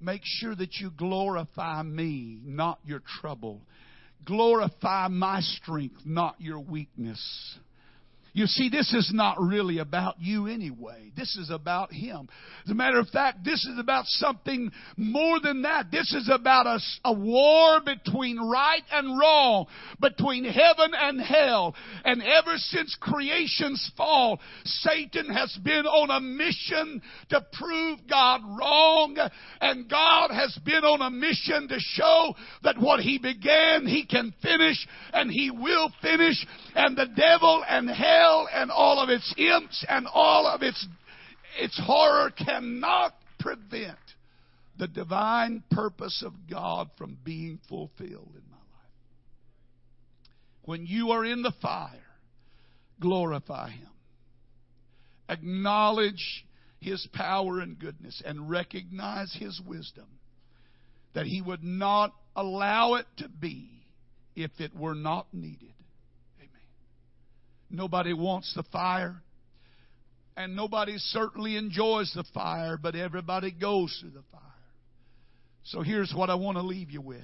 Make 0.00 0.22
sure 0.24 0.54
that 0.54 0.76
you 0.76 0.90
glorify 0.90 1.82
me, 1.82 2.40
not 2.44 2.78
your 2.84 3.02
trouble. 3.20 3.60
Glorify 4.24 5.08
my 5.08 5.40
strength, 5.40 6.00
not 6.04 6.36
your 6.38 6.60
weakness. 6.60 7.20
You 8.32 8.46
see, 8.46 8.68
this 8.68 8.94
is 8.94 9.10
not 9.12 9.40
really 9.40 9.78
about 9.78 10.20
you 10.20 10.46
anyway. 10.46 11.10
This 11.16 11.36
is 11.36 11.50
about 11.50 11.92
Him. 11.92 12.28
As 12.64 12.70
a 12.70 12.74
matter 12.74 12.98
of 12.98 13.08
fact, 13.08 13.44
this 13.44 13.64
is 13.66 13.78
about 13.78 14.04
something 14.06 14.70
more 14.96 15.40
than 15.40 15.62
that. 15.62 15.90
This 15.90 16.14
is 16.14 16.30
about 16.32 16.66
a, 16.66 16.78
a 17.04 17.12
war 17.12 17.80
between 17.84 18.38
right 18.38 18.82
and 18.92 19.18
wrong, 19.18 19.66
between 20.00 20.44
heaven 20.44 20.92
and 20.96 21.20
hell. 21.20 21.74
And 22.04 22.22
ever 22.22 22.56
since 22.56 22.96
creation's 23.00 23.90
fall, 23.96 24.38
Satan 24.64 25.28
has 25.32 25.58
been 25.64 25.86
on 25.86 26.10
a 26.10 26.20
mission 26.20 27.02
to 27.30 27.44
prove 27.52 27.98
God 28.08 28.42
wrong. 28.44 29.16
And 29.60 29.90
God 29.90 30.30
has 30.30 30.56
been 30.64 30.84
on 30.84 31.02
a 31.02 31.10
mission 31.10 31.66
to 31.68 31.78
show 31.78 32.34
that 32.62 32.78
what 32.78 33.00
He 33.00 33.18
began, 33.18 33.86
He 33.86 34.06
can 34.06 34.32
finish 34.40 34.86
and 35.12 35.30
He 35.30 35.50
will 35.50 35.90
finish. 36.00 36.46
And 36.76 36.96
the 36.96 37.08
devil 37.16 37.64
and 37.68 37.90
hell 37.90 38.19
hell 38.20 38.48
and 38.52 38.70
all 38.70 38.98
of 38.98 39.08
its 39.08 39.34
imps 39.38 39.84
and 39.88 40.06
all 40.12 40.46
of 40.46 40.62
its, 40.62 40.86
its 41.58 41.80
horror 41.84 42.30
cannot 42.30 43.14
prevent 43.38 43.98
the 44.78 44.88
divine 44.88 45.62
purpose 45.70 46.22
of 46.24 46.32
God 46.50 46.90
from 46.96 47.18
being 47.24 47.58
fulfilled 47.68 48.32
in 48.34 48.50
my 48.50 48.56
life. 48.56 48.92
When 50.62 50.86
you 50.86 51.10
are 51.10 51.24
in 51.24 51.42
the 51.42 51.52
fire, 51.62 51.90
glorify 53.00 53.70
Him. 53.70 53.88
Acknowledge 55.28 56.46
His 56.80 57.06
power 57.12 57.60
and 57.60 57.78
goodness 57.78 58.22
and 58.24 58.50
recognize 58.50 59.34
His 59.38 59.60
wisdom 59.66 60.06
that 61.14 61.26
He 61.26 61.40
would 61.40 61.64
not 61.64 62.12
allow 62.36 62.94
it 62.94 63.06
to 63.18 63.28
be 63.28 63.68
if 64.36 64.50
it 64.58 64.74
were 64.74 64.94
not 64.94 65.26
needed. 65.32 65.72
Nobody 67.70 68.12
wants 68.12 68.52
the 68.54 68.64
fire. 68.64 69.22
And 70.36 70.56
nobody 70.56 70.96
certainly 70.98 71.56
enjoys 71.56 72.12
the 72.14 72.24
fire, 72.34 72.76
but 72.76 72.94
everybody 72.94 73.50
goes 73.50 73.96
through 74.00 74.10
the 74.10 74.24
fire. 74.32 74.40
So 75.64 75.82
here's 75.82 76.12
what 76.14 76.30
I 76.30 76.34
want 76.34 76.56
to 76.56 76.62
leave 76.62 76.90
you 76.90 77.00
with. 77.00 77.20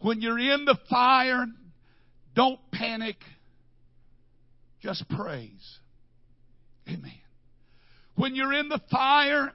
When 0.00 0.20
you're 0.20 0.38
in 0.38 0.64
the 0.64 0.78
fire, 0.88 1.46
don't 2.34 2.58
panic. 2.72 3.16
Just 4.80 5.08
praise. 5.10 5.78
Amen. 6.88 7.12
When 8.16 8.34
you're 8.34 8.52
in 8.52 8.68
the 8.68 8.80
fire, 8.90 9.52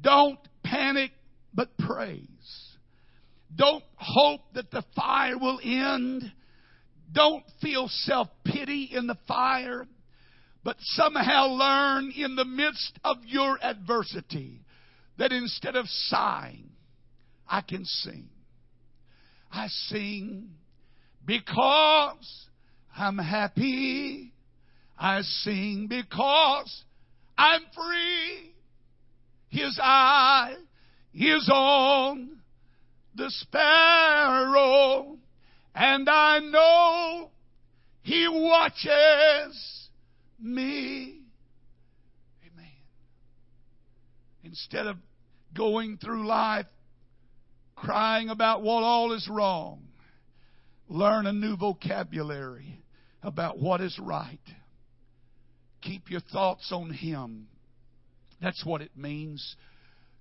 don't 0.00 0.38
panic, 0.64 1.10
but 1.52 1.76
praise. 1.78 2.26
Don't 3.54 3.84
hope 3.96 4.40
that 4.54 4.70
the 4.70 4.84
fire 4.96 5.36
will 5.36 5.60
end 5.62 6.32
don't 7.12 7.44
feel 7.60 7.88
self 7.88 8.28
pity 8.44 8.90
in 8.92 9.06
the 9.06 9.16
fire, 9.26 9.86
but 10.64 10.76
somehow 10.80 11.46
learn 11.46 12.12
in 12.16 12.36
the 12.36 12.44
midst 12.44 12.98
of 13.04 13.18
your 13.24 13.58
adversity 13.62 14.60
that 15.18 15.32
instead 15.32 15.76
of 15.76 15.86
sighing, 15.86 16.70
I 17.48 17.62
can 17.62 17.84
sing. 17.84 18.28
I 19.52 19.66
sing 19.68 20.50
because 21.24 22.46
I'm 22.96 23.18
happy. 23.18 24.32
I 24.98 25.22
sing 25.22 25.86
because 25.88 26.84
I'm 27.36 27.62
free. 27.74 28.54
His 29.48 29.78
eye 29.82 30.54
is 31.14 31.50
on 31.52 32.38
the 33.16 33.30
sparrow 33.30 35.18
and 35.80 36.10
I 36.10 36.40
know 36.40 37.30
He 38.02 38.28
watches 38.28 39.88
me. 40.38 41.22
Amen. 42.44 42.66
Instead 44.44 44.86
of 44.86 44.98
going 45.56 45.96
through 45.96 46.26
life 46.26 46.66
crying 47.74 48.28
about 48.28 48.60
what 48.60 48.82
all 48.82 49.14
is 49.14 49.26
wrong, 49.26 49.80
learn 50.86 51.26
a 51.26 51.32
new 51.32 51.56
vocabulary 51.56 52.82
about 53.22 53.58
what 53.58 53.80
is 53.80 53.98
right. 53.98 54.38
Keep 55.80 56.10
your 56.10 56.20
thoughts 56.20 56.70
on 56.72 56.90
Him. 56.90 57.46
That's 58.42 58.66
what 58.66 58.82
it 58.82 58.94
means. 58.98 59.56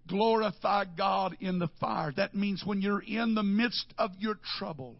Glorify 0.07 0.85
God 0.97 1.35
in 1.41 1.59
the 1.59 1.69
fire. 1.81 2.13
That 2.15 2.33
means 2.33 2.63
when 2.65 2.81
you're 2.81 3.03
in 3.03 3.35
the 3.35 3.43
midst 3.43 3.93
of 3.97 4.11
your 4.19 4.35
trouble, 4.57 4.95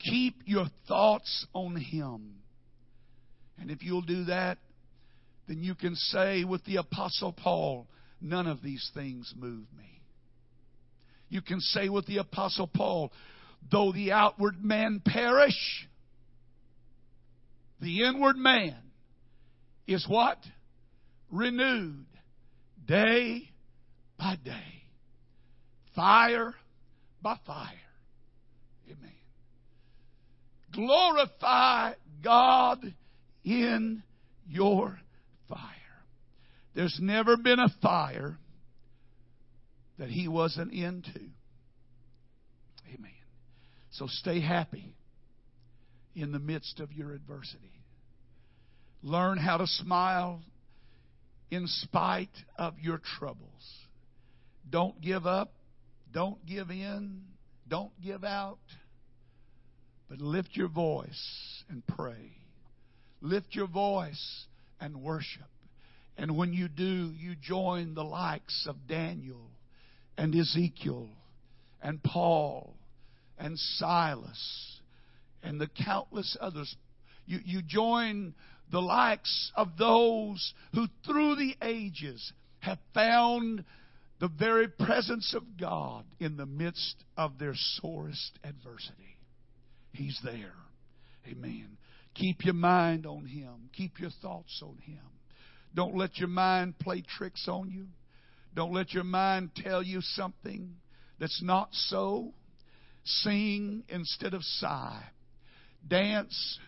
Keep 0.00 0.42
your 0.46 0.66
thoughts 0.88 1.46
on 1.52 1.76
Him. 1.76 2.36
And 3.58 3.70
if 3.70 3.82
you'll 3.82 4.02
do 4.02 4.24
that, 4.24 4.58
then 5.46 5.62
you 5.62 5.74
can 5.74 5.94
say 5.94 6.44
with 6.44 6.64
the 6.64 6.76
Apostle 6.76 7.32
Paul, 7.32 7.86
none 8.20 8.46
of 8.46 8.62
these 8.62 8.90
things 8.94 9.32
move 9.36 9.64
me. 9.76 10.00
You 11.28 11.42
can 11.42 11.60
say 11.60 11.88
with 11.88 12.06
the 12.06 12.18
Apostle 12.18 12.66
Paul, 12.66 13.12
though 13.70 13.92
the 13.92 14.12
outward 14.12 14.64
man 14.64 15.02
perish, 15.04 15.88
the 17.80 18.02
inward 18.04 18.36
man 18.36 18.76
is 19.86 20.06
what? 20.08 20.38
Renewed 21.30 22.06
day 22.86 23.50
by 24.18 24.36
day, 24.44 24.84
fire 25.94 26.54
by 27.22 27.36
fire. 27.46 27.68
Amen. 28.86 29.19
Glorify 30.72 31.92
God 32.22 32.94
in 33.44 34.02
your 34.48 34.98
fire. 35.48 35.58
There's 36.74 36.98
never 37.00 37.36
been 37.36 37.58
a 37.58 37.74
fire 37.82 38.38
that 39.98 40.08
He 40.08 40.28
wasn't 40.28 40.72
into. 40.72 41.20
Amen. 42.94 43.10
So 43.90 44.06
stay 44.06 44.40
happy 44.40 44.94
in 46.14 46.32
the 46.32 46.38
midst 46.38 46.80
of 46.80 46.92
your 46.92 47.12
adversity. 47.12 47.72
Learn 49.02 49.38
how 49.38 49.56
to 49.56 49.66
smile 49.66 50.42
in 51.50 51.66
spite 51.66 52.28
of 52.56 52.74
your 52.80 53.00
troubles. 53.18 53.38
Don't 54.68 55.00
give 55.00 55.26
up. 55.26 55.52
Don't 56.12 56.44
give 56.46 56.70
in. 56.70 57.22
Don't 57.68 57.92
give 58.02 58.24
out. 58.24 58.58
But 60.10 60.20
lift 60.20 60.56
your 60.56 60.68
voice 60.68 61.62
and 61.68 61.86
pray. 61.86 62.32
Lift 63.20 63.54
your 63.54 63.68
voice 63.68 64.46
and 64.80 65.02
worship. 65.02 65.46
And 66.18 66.36
when 66.36 66.52
you 66.52 66.66
do, 66.66 67.12
you 67.16 67.36
join 67.40 67.94
the 67.94 68.02
likes 68.02 68.66
of 68.68 68.88
Daniel 68.88 69.52
and 70.18 70.34
Ezekiel 70.34 71.08
and 71.80 72.02
Paul 72.02 72.74
and 73.38 73.56
Silas 73.56 74.80
and 75.44 75.60
the 75.60 75.68
countless 75.68 76.36
others. 76.40 76.74
You, 77.26 77.38
you 77.44 77.62
join 77.62 78.34
the 78.72 78.82
likes 78.82 79.52
of 79.54 79.76
those 79.78 80.54
who 80.74 80.86
through 81.06 81.36
the 81.36 81.54
ages 81.62 82.32
have 82.58 82.78
found 82.92 83.64
the 84.18 84.28
very 84.28 84.66
presence 84.66 85.34
of 85.34 85.56
God 85.56 86.04
in 86.18 86.36
the 86.36 86.46
midst 86.46 86.96
of 87.16 87.38
their 87.38 87.54
sorest 87.54 88.38
adversity. 88.42 89.09
He's 89.92 90.18
there. 90.24 90.54
Amen. 91.26 91.76
Keep 92.14 92.44
your 92.44 92.54
mind 92.54 93.06
on 93.06 93.26
Him. 93.26 93.70
Keep 93.72 94.00
your 94.00 94.10
thoughts 94.22 94.62
on 94.62 94.78
Him. 94.78 94.98
Don't 95.74 95.96
let 95.96 96.18
your 96.18 96.28
mind 96.28 96.78
play 96.78 97.02
tricks 97.02 97.46
on 97.48 97.70
you. 97.70 97.86
Don't 98.54 98.72
let 98.72 98.92
your 98.92 99.04
mind 99.04 99.50
tell 99.54 99.82
you 99.82 100.00
something 100.00 100.74
that's 101.18 101.42
not 101.42 101.68
so. 101.72 102.32
Sing 103.04 103.84
instead 103.88 104.34
of 104.34 104.42
sigh. 104.42 105.02
Dance 105.86 106.58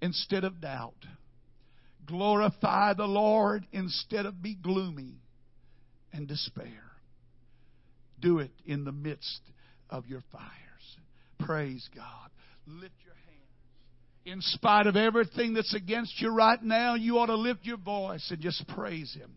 instead 0.00 0.44
of 0.44 0.60
doubt. 0.60 1.04
Glorify 2.06 2.94
the 2.94 3.06
Lord 3.06 3.66
instead 3.72 4.24
of 4.24 4.42
be 4.42 4.54
gloomy 4.54 5.20
and 6.12 6.26
despair. 6.26 6.84
Do 8.20 8.38
it 8.38 8.50
in 8.64 8.84
the 8.84 8.92
midst 8.92 9.40
of 9.90 10.06
your 10.06 10.22
fires. 10.32 10.48
Praise 11.38 11.88
God. 11.94 12.30
Lift 12.68 12.94
your 13.02 13.14
hands. 13.14 13.26
In 14.26 14.42
spite 14.42 14.86
of 14.86 14.94
everything 14.94 15.54
that's 15.54 15.74
against 15.74 16.20
you 16.20 16.28
right 16.28 16.62
now, 16.62 16.96
you 16.96 17.18
ought 17.18 17.26
to 17.26 17.36
lift 17.36 17.64
your 17.64 17.78
voice 17.78 18.26
and 18.30 18.40
just 18.40 18.66
praise 18.68 19.14
Him. 19.14 19.30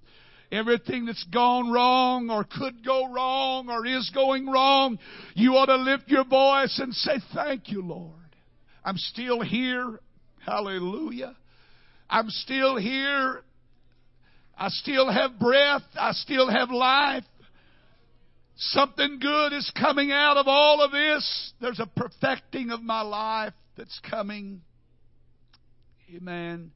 Everything 0.51 1.05
that's 1.05 1.23
gone 1.33 1.71
wrong 1.71 2.29
or 2.29 2.43
could 2.43 2.83
go 2.85 3.09
wrong 3.09 3.69
or 3.69 3.85
is 3.85 4.11
going 4.13 4.47
wrong, 4.47 4.99
you 5.33 5.53
ought 5.53 5.67
to 5.67 5.77
lift 5.77 6.09
your 6.09 6.25
voice 6.25 6.77
and 6.79 6.93
say, 6.93 7.19
Thank 7.33 7.69
you, 7.69 7.81
Lord. 7.81 8.11
I'm 8.83 8.97
still 8.97 9.41
here. 9.41 9.99
Hallelujah. 10.45 11.37
I'm 12.09 12.29
still 12.29 12.75
here. 12.75 13.43
I 14.57 14.67
still 14.69 15.09
have 15.09 15.39
breath. 15.39 15.83
I 15.95 16.11
still 16.11 16.49
have 16.49 16.69
life. 16.69 17.23
Something 18.55 19.19
good 19.19 19.53
is 19.53 19.71
coming 19.79 20.11
out 20.11 20.37
of 20.37 20.47
all 20.47 20.81
of 20.81 20.91
this. 20.91 21.53
There's 21.59 21.79
a 21.79 21.87
perfecting 21.87 22.71
of 22.71 22.81
my 22.81 23.01
life 23.01 23.53
that's 23.75 23.99
coming. 24.09 24.61
Amen. 26.15 26.71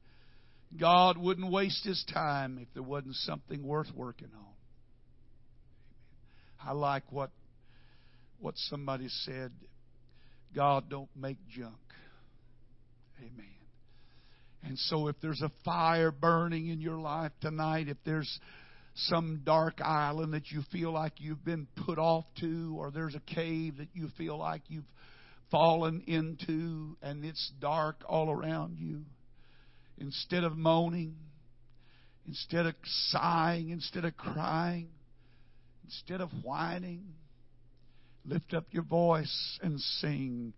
God 0.78 1.16
wouldn't 1.16 1.50
waste 1.50 1.84
his 1.84 2.04
time 2.12 2.58
if 2.60 2.68
there 2.74 2.82
wasn't 2.82 3.14
something 3.16 3.62
worth 3.62 3.92
working 3.94 4.30
on. 4.36 4.46
I 6.62 6.72
like 6.72 7.04
what 7.12 7.30
what 8.40 8.54
somebody 8.56 9.08
said. 9.08 9.52
God 10.54 10.90
don't 10.90 11.08
make 11.14 11.38
junk. 11.48 11.74
Amen. 13.18 13.46
And 14.62 14.78
so, 14.78 15.06
if 15.08 15.16
there's 15.22 15.42
a 15.42 15.52
fire 15.64 16.10
burning 16.10 16.68
in 16.68 16.80
your 16.80 16.98
life 16.98 17.32
tonight, 17.40 17.88
if 17.88 17.98
there's 18.04 18.40
some 18.96 19.42
dark 19.44 19.80
island 19.82 20.32
that 20.32 20.50
you 20.50 20.62
feel 20.72 20.90
like 20.90 21.12
you've 21.18 21.44
been 21.44 21.66
put 21.84 21.98
off 21.98 22.24
to, 22.40 22.74
or 22.78 22.90
there's 22.90 23.14
a 23.14 23.34
cave 23.34 23.76
that 23.78 23.88
you 23.92 24.08
feel 24.16 24.38
like 24.38 24.62
you've 24.68 24.84
fallen 25.50 26.02
into 26.06 26.96
and 27.02 27.24
it's 27.24 27.52
dark 27.60 27.96
all 28.08 28.30
around 28.30 28.78
you, 28.78 29.02
instead 29.98 30.44
of 30.44 30.56
moaning, 30.56 31.14
instead 32.26 32.66
of 32.66 32.74
sighing, 33.10 33.70
instead 33.70 34.04
of 34.04 34.16
crying, 34.16 34.88
instead 35.84 36.20
of 36.20 36.30
whining, 36.42 37.04
lift 38.24 38.54
up 38.54 38.64
your 38.70 38.82
voice 38.82 39.58
and 39.62 39.78
sing, 39.80 40.52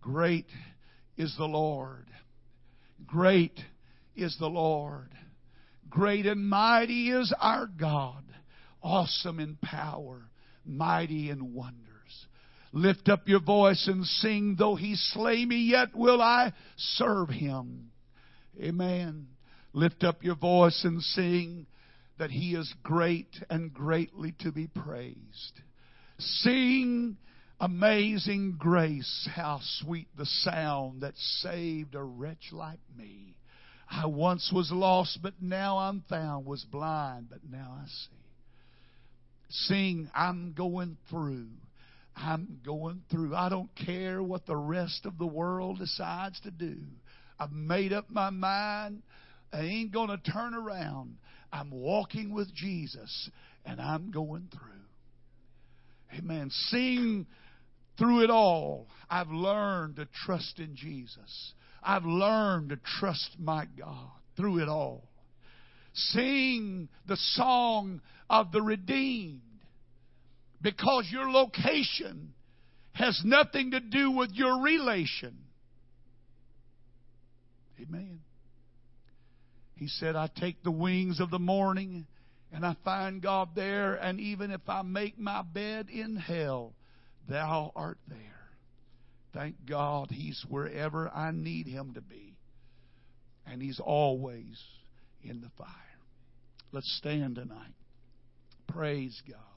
Great 0.00 0.46
is 1.16 1.34
the 1.38 1.46
Lord. 1.46 2.06
Great 3.06 3.58
is 4.14 4.36
the 4.38 4.48
Lord. 4.48 5.10
Great 5.88 6.26
and 6.26 6.48
mighty 6.48 7.10
is 7.10 7.32
our 7.40 7.66
God. 7.66 8.24
Awesome 8.82 9.40
in 9.40 9.56
power, 9.56 10.30
mighty 10.64 11.30
in 11.30 11.54
wonders. 11.54 11.82
Lift 12.72 13.08
up 13.08 13.28
your 13.28 13.42
voice 13.42 13.88
and 13.88 14.04
sing, 14.04 14.56
though 14.58 14.74
he 14.74 14.94
slay 14.94 15.44
me, 15.44 15.70
yet 15.70 15.94
will 15.94 16.20
I 16.20 16.52
serve 16.76 17.28
him. 17.30 17.90
Amen. 18.60 19.28
Lift 19.72 20.04
up 20.04 20.22
your 20.22 20.36
voice 20.36 20.82
and 20.84 21.02
sing 21.02 21.66
that 22.18 22.30
he 22.30 22.54
is 22.54 22.72
great 22.82 23.34
and 23.50 23.72
greatly 23.72 24.34
to 24.40 24.52
be 24.52 24.66
praised. 24.66 25.60
Sing 26.18 27.16
Amazing 27.58 28.56
grace, 28.58 29.28
how 29.34 29.60
sweet 29.62 30.08
the 30.16 30.26
sound 30.26 31.00
that 31.00 31.16
saved 31.16 31.94
a 31.94 32.02
wretch 32.02 32.52
like 32.52 32.80
me. 32.94 33.34
I 33.88 34.06
once 34.06 34.50
was 34.52 34.70
lost, 34.72 35.20
but 35.22 35.34
now 35.40 35.78
I'm 35.78 36.02
found, 36.08 36.44
was 36.46 36.64
blind, 36.64 37.28
but 37.30 37.40
now 37.48 37.78
I 37.80 37.86
see. 37.86 38.16
Sing, 39.48 40.10
I'm 40.14 40.54
going 40.56 40.96
through. 41.08 41.48
I'm 42.16 42.60
going 42.64 43.02
through. 43.10 43.34
I 43.34 43.48
don't 43.48 43.70
care 43.84 44.22
what 44.22 44.46
the 44.46 44.56
rest 44.56 45.06
of 45.06 45.18
the 45.18 45.26
world 45.26 45.78
decides 45.78 46.40
to 46.40 46.50
do. 46.50 46.78
I've 47.38 47.52
made 47.52 47.92
up 47.92 48.10
my 48.10 48.30
mind. 48.30 49.02
I 49.52 49.60
ain't 49.60 49.92
going 49.92 50.08
to 50.08 50.18
turn 50.18 50.54
around. 50.54 51.16
I'm 51.52 51.70
walking 51.70 52.32
with 52.32 52.52
Jesus, 52.54 53.30
and 53.64 53.80
I'm 53.80 54.10
going 54.10 54.48
through. 54.50 56.18
Amen. 56.18 56.50
Sing 56.50 57.26
through 57.98 58.24
it 58.24 58.30
all, 58.30 58.88
I've 59.08 59.30
learned 59.30 59.96
to 59.96 60.08
trust 60.24 60.58
in 60.58 60.76
Jesus. 60.76 61.52
I've 61.86 62.04
learned 62.04 62.70
to 62.70 62.78
trust 62.98 63.36
my 63.38 63.66
God 63.78 64.10
through 64.36 64.62
it 64.62 64.68
all. 64.68 65.04
Sing 65.92 66.88
the 67.06 67.16
song 67.16 68.02
of 68.28 68.50
the 68.50 68.60
redeemed 68.60 69.40
because 70.60 71.08
your 71.10 71.30
location 71.30 72.34
has 72.92 73.22
nothing 73.24 73.70
to 73.70 73.80
do 73.80 74.10
with 74.10 74.30
your 74.32 74.60
relation. 74.60 75.36
Amen. 77.80 78.20
He 79.76 79.86
said, 79.86 80.16
I 80.16 80.28
take 80.34 80.62
the 80.64 80.70
wings 80.72 81.20
of 81.20 81.30
the 81.30 81.38
morning 81.38 82.06
and 82.52 82.64
I 82.64 82.74
find 82.84 83.22
God 83.22 83.50
there, 83.54 83.94
and 83.94 84.18
even 84.18 84.50
if 84.50 84.62
I 84.66 84.82
make 84.82 85.18
my 85.18 85.42
bed 85.42 85.88
in 85.90 86.16
hell, 86.16 86.72
Thou 87.28 87.72
art 87.74 87.98
there. 88.08 88.35
Thank 89.36 89.66
God 89.68 90.08
He's 90.10 90.42
wherever 90.48 91.10
I 91.10 91.30
need 91.30 91.66
Him 91.66 91.92
to 91.94 92.00
be. 92.00 92.34
And 93.46 93.60
He's 93.60 93.78
always 93.78 94.58
in 95.22 95.42
the 95.42 95.50
fire. 95.58 95.68
Let's 96.72 96.90
stand 96.98 97.36
tonight. 97.36 97.74
Praise 98.66 99.20
God. 99.28 99.55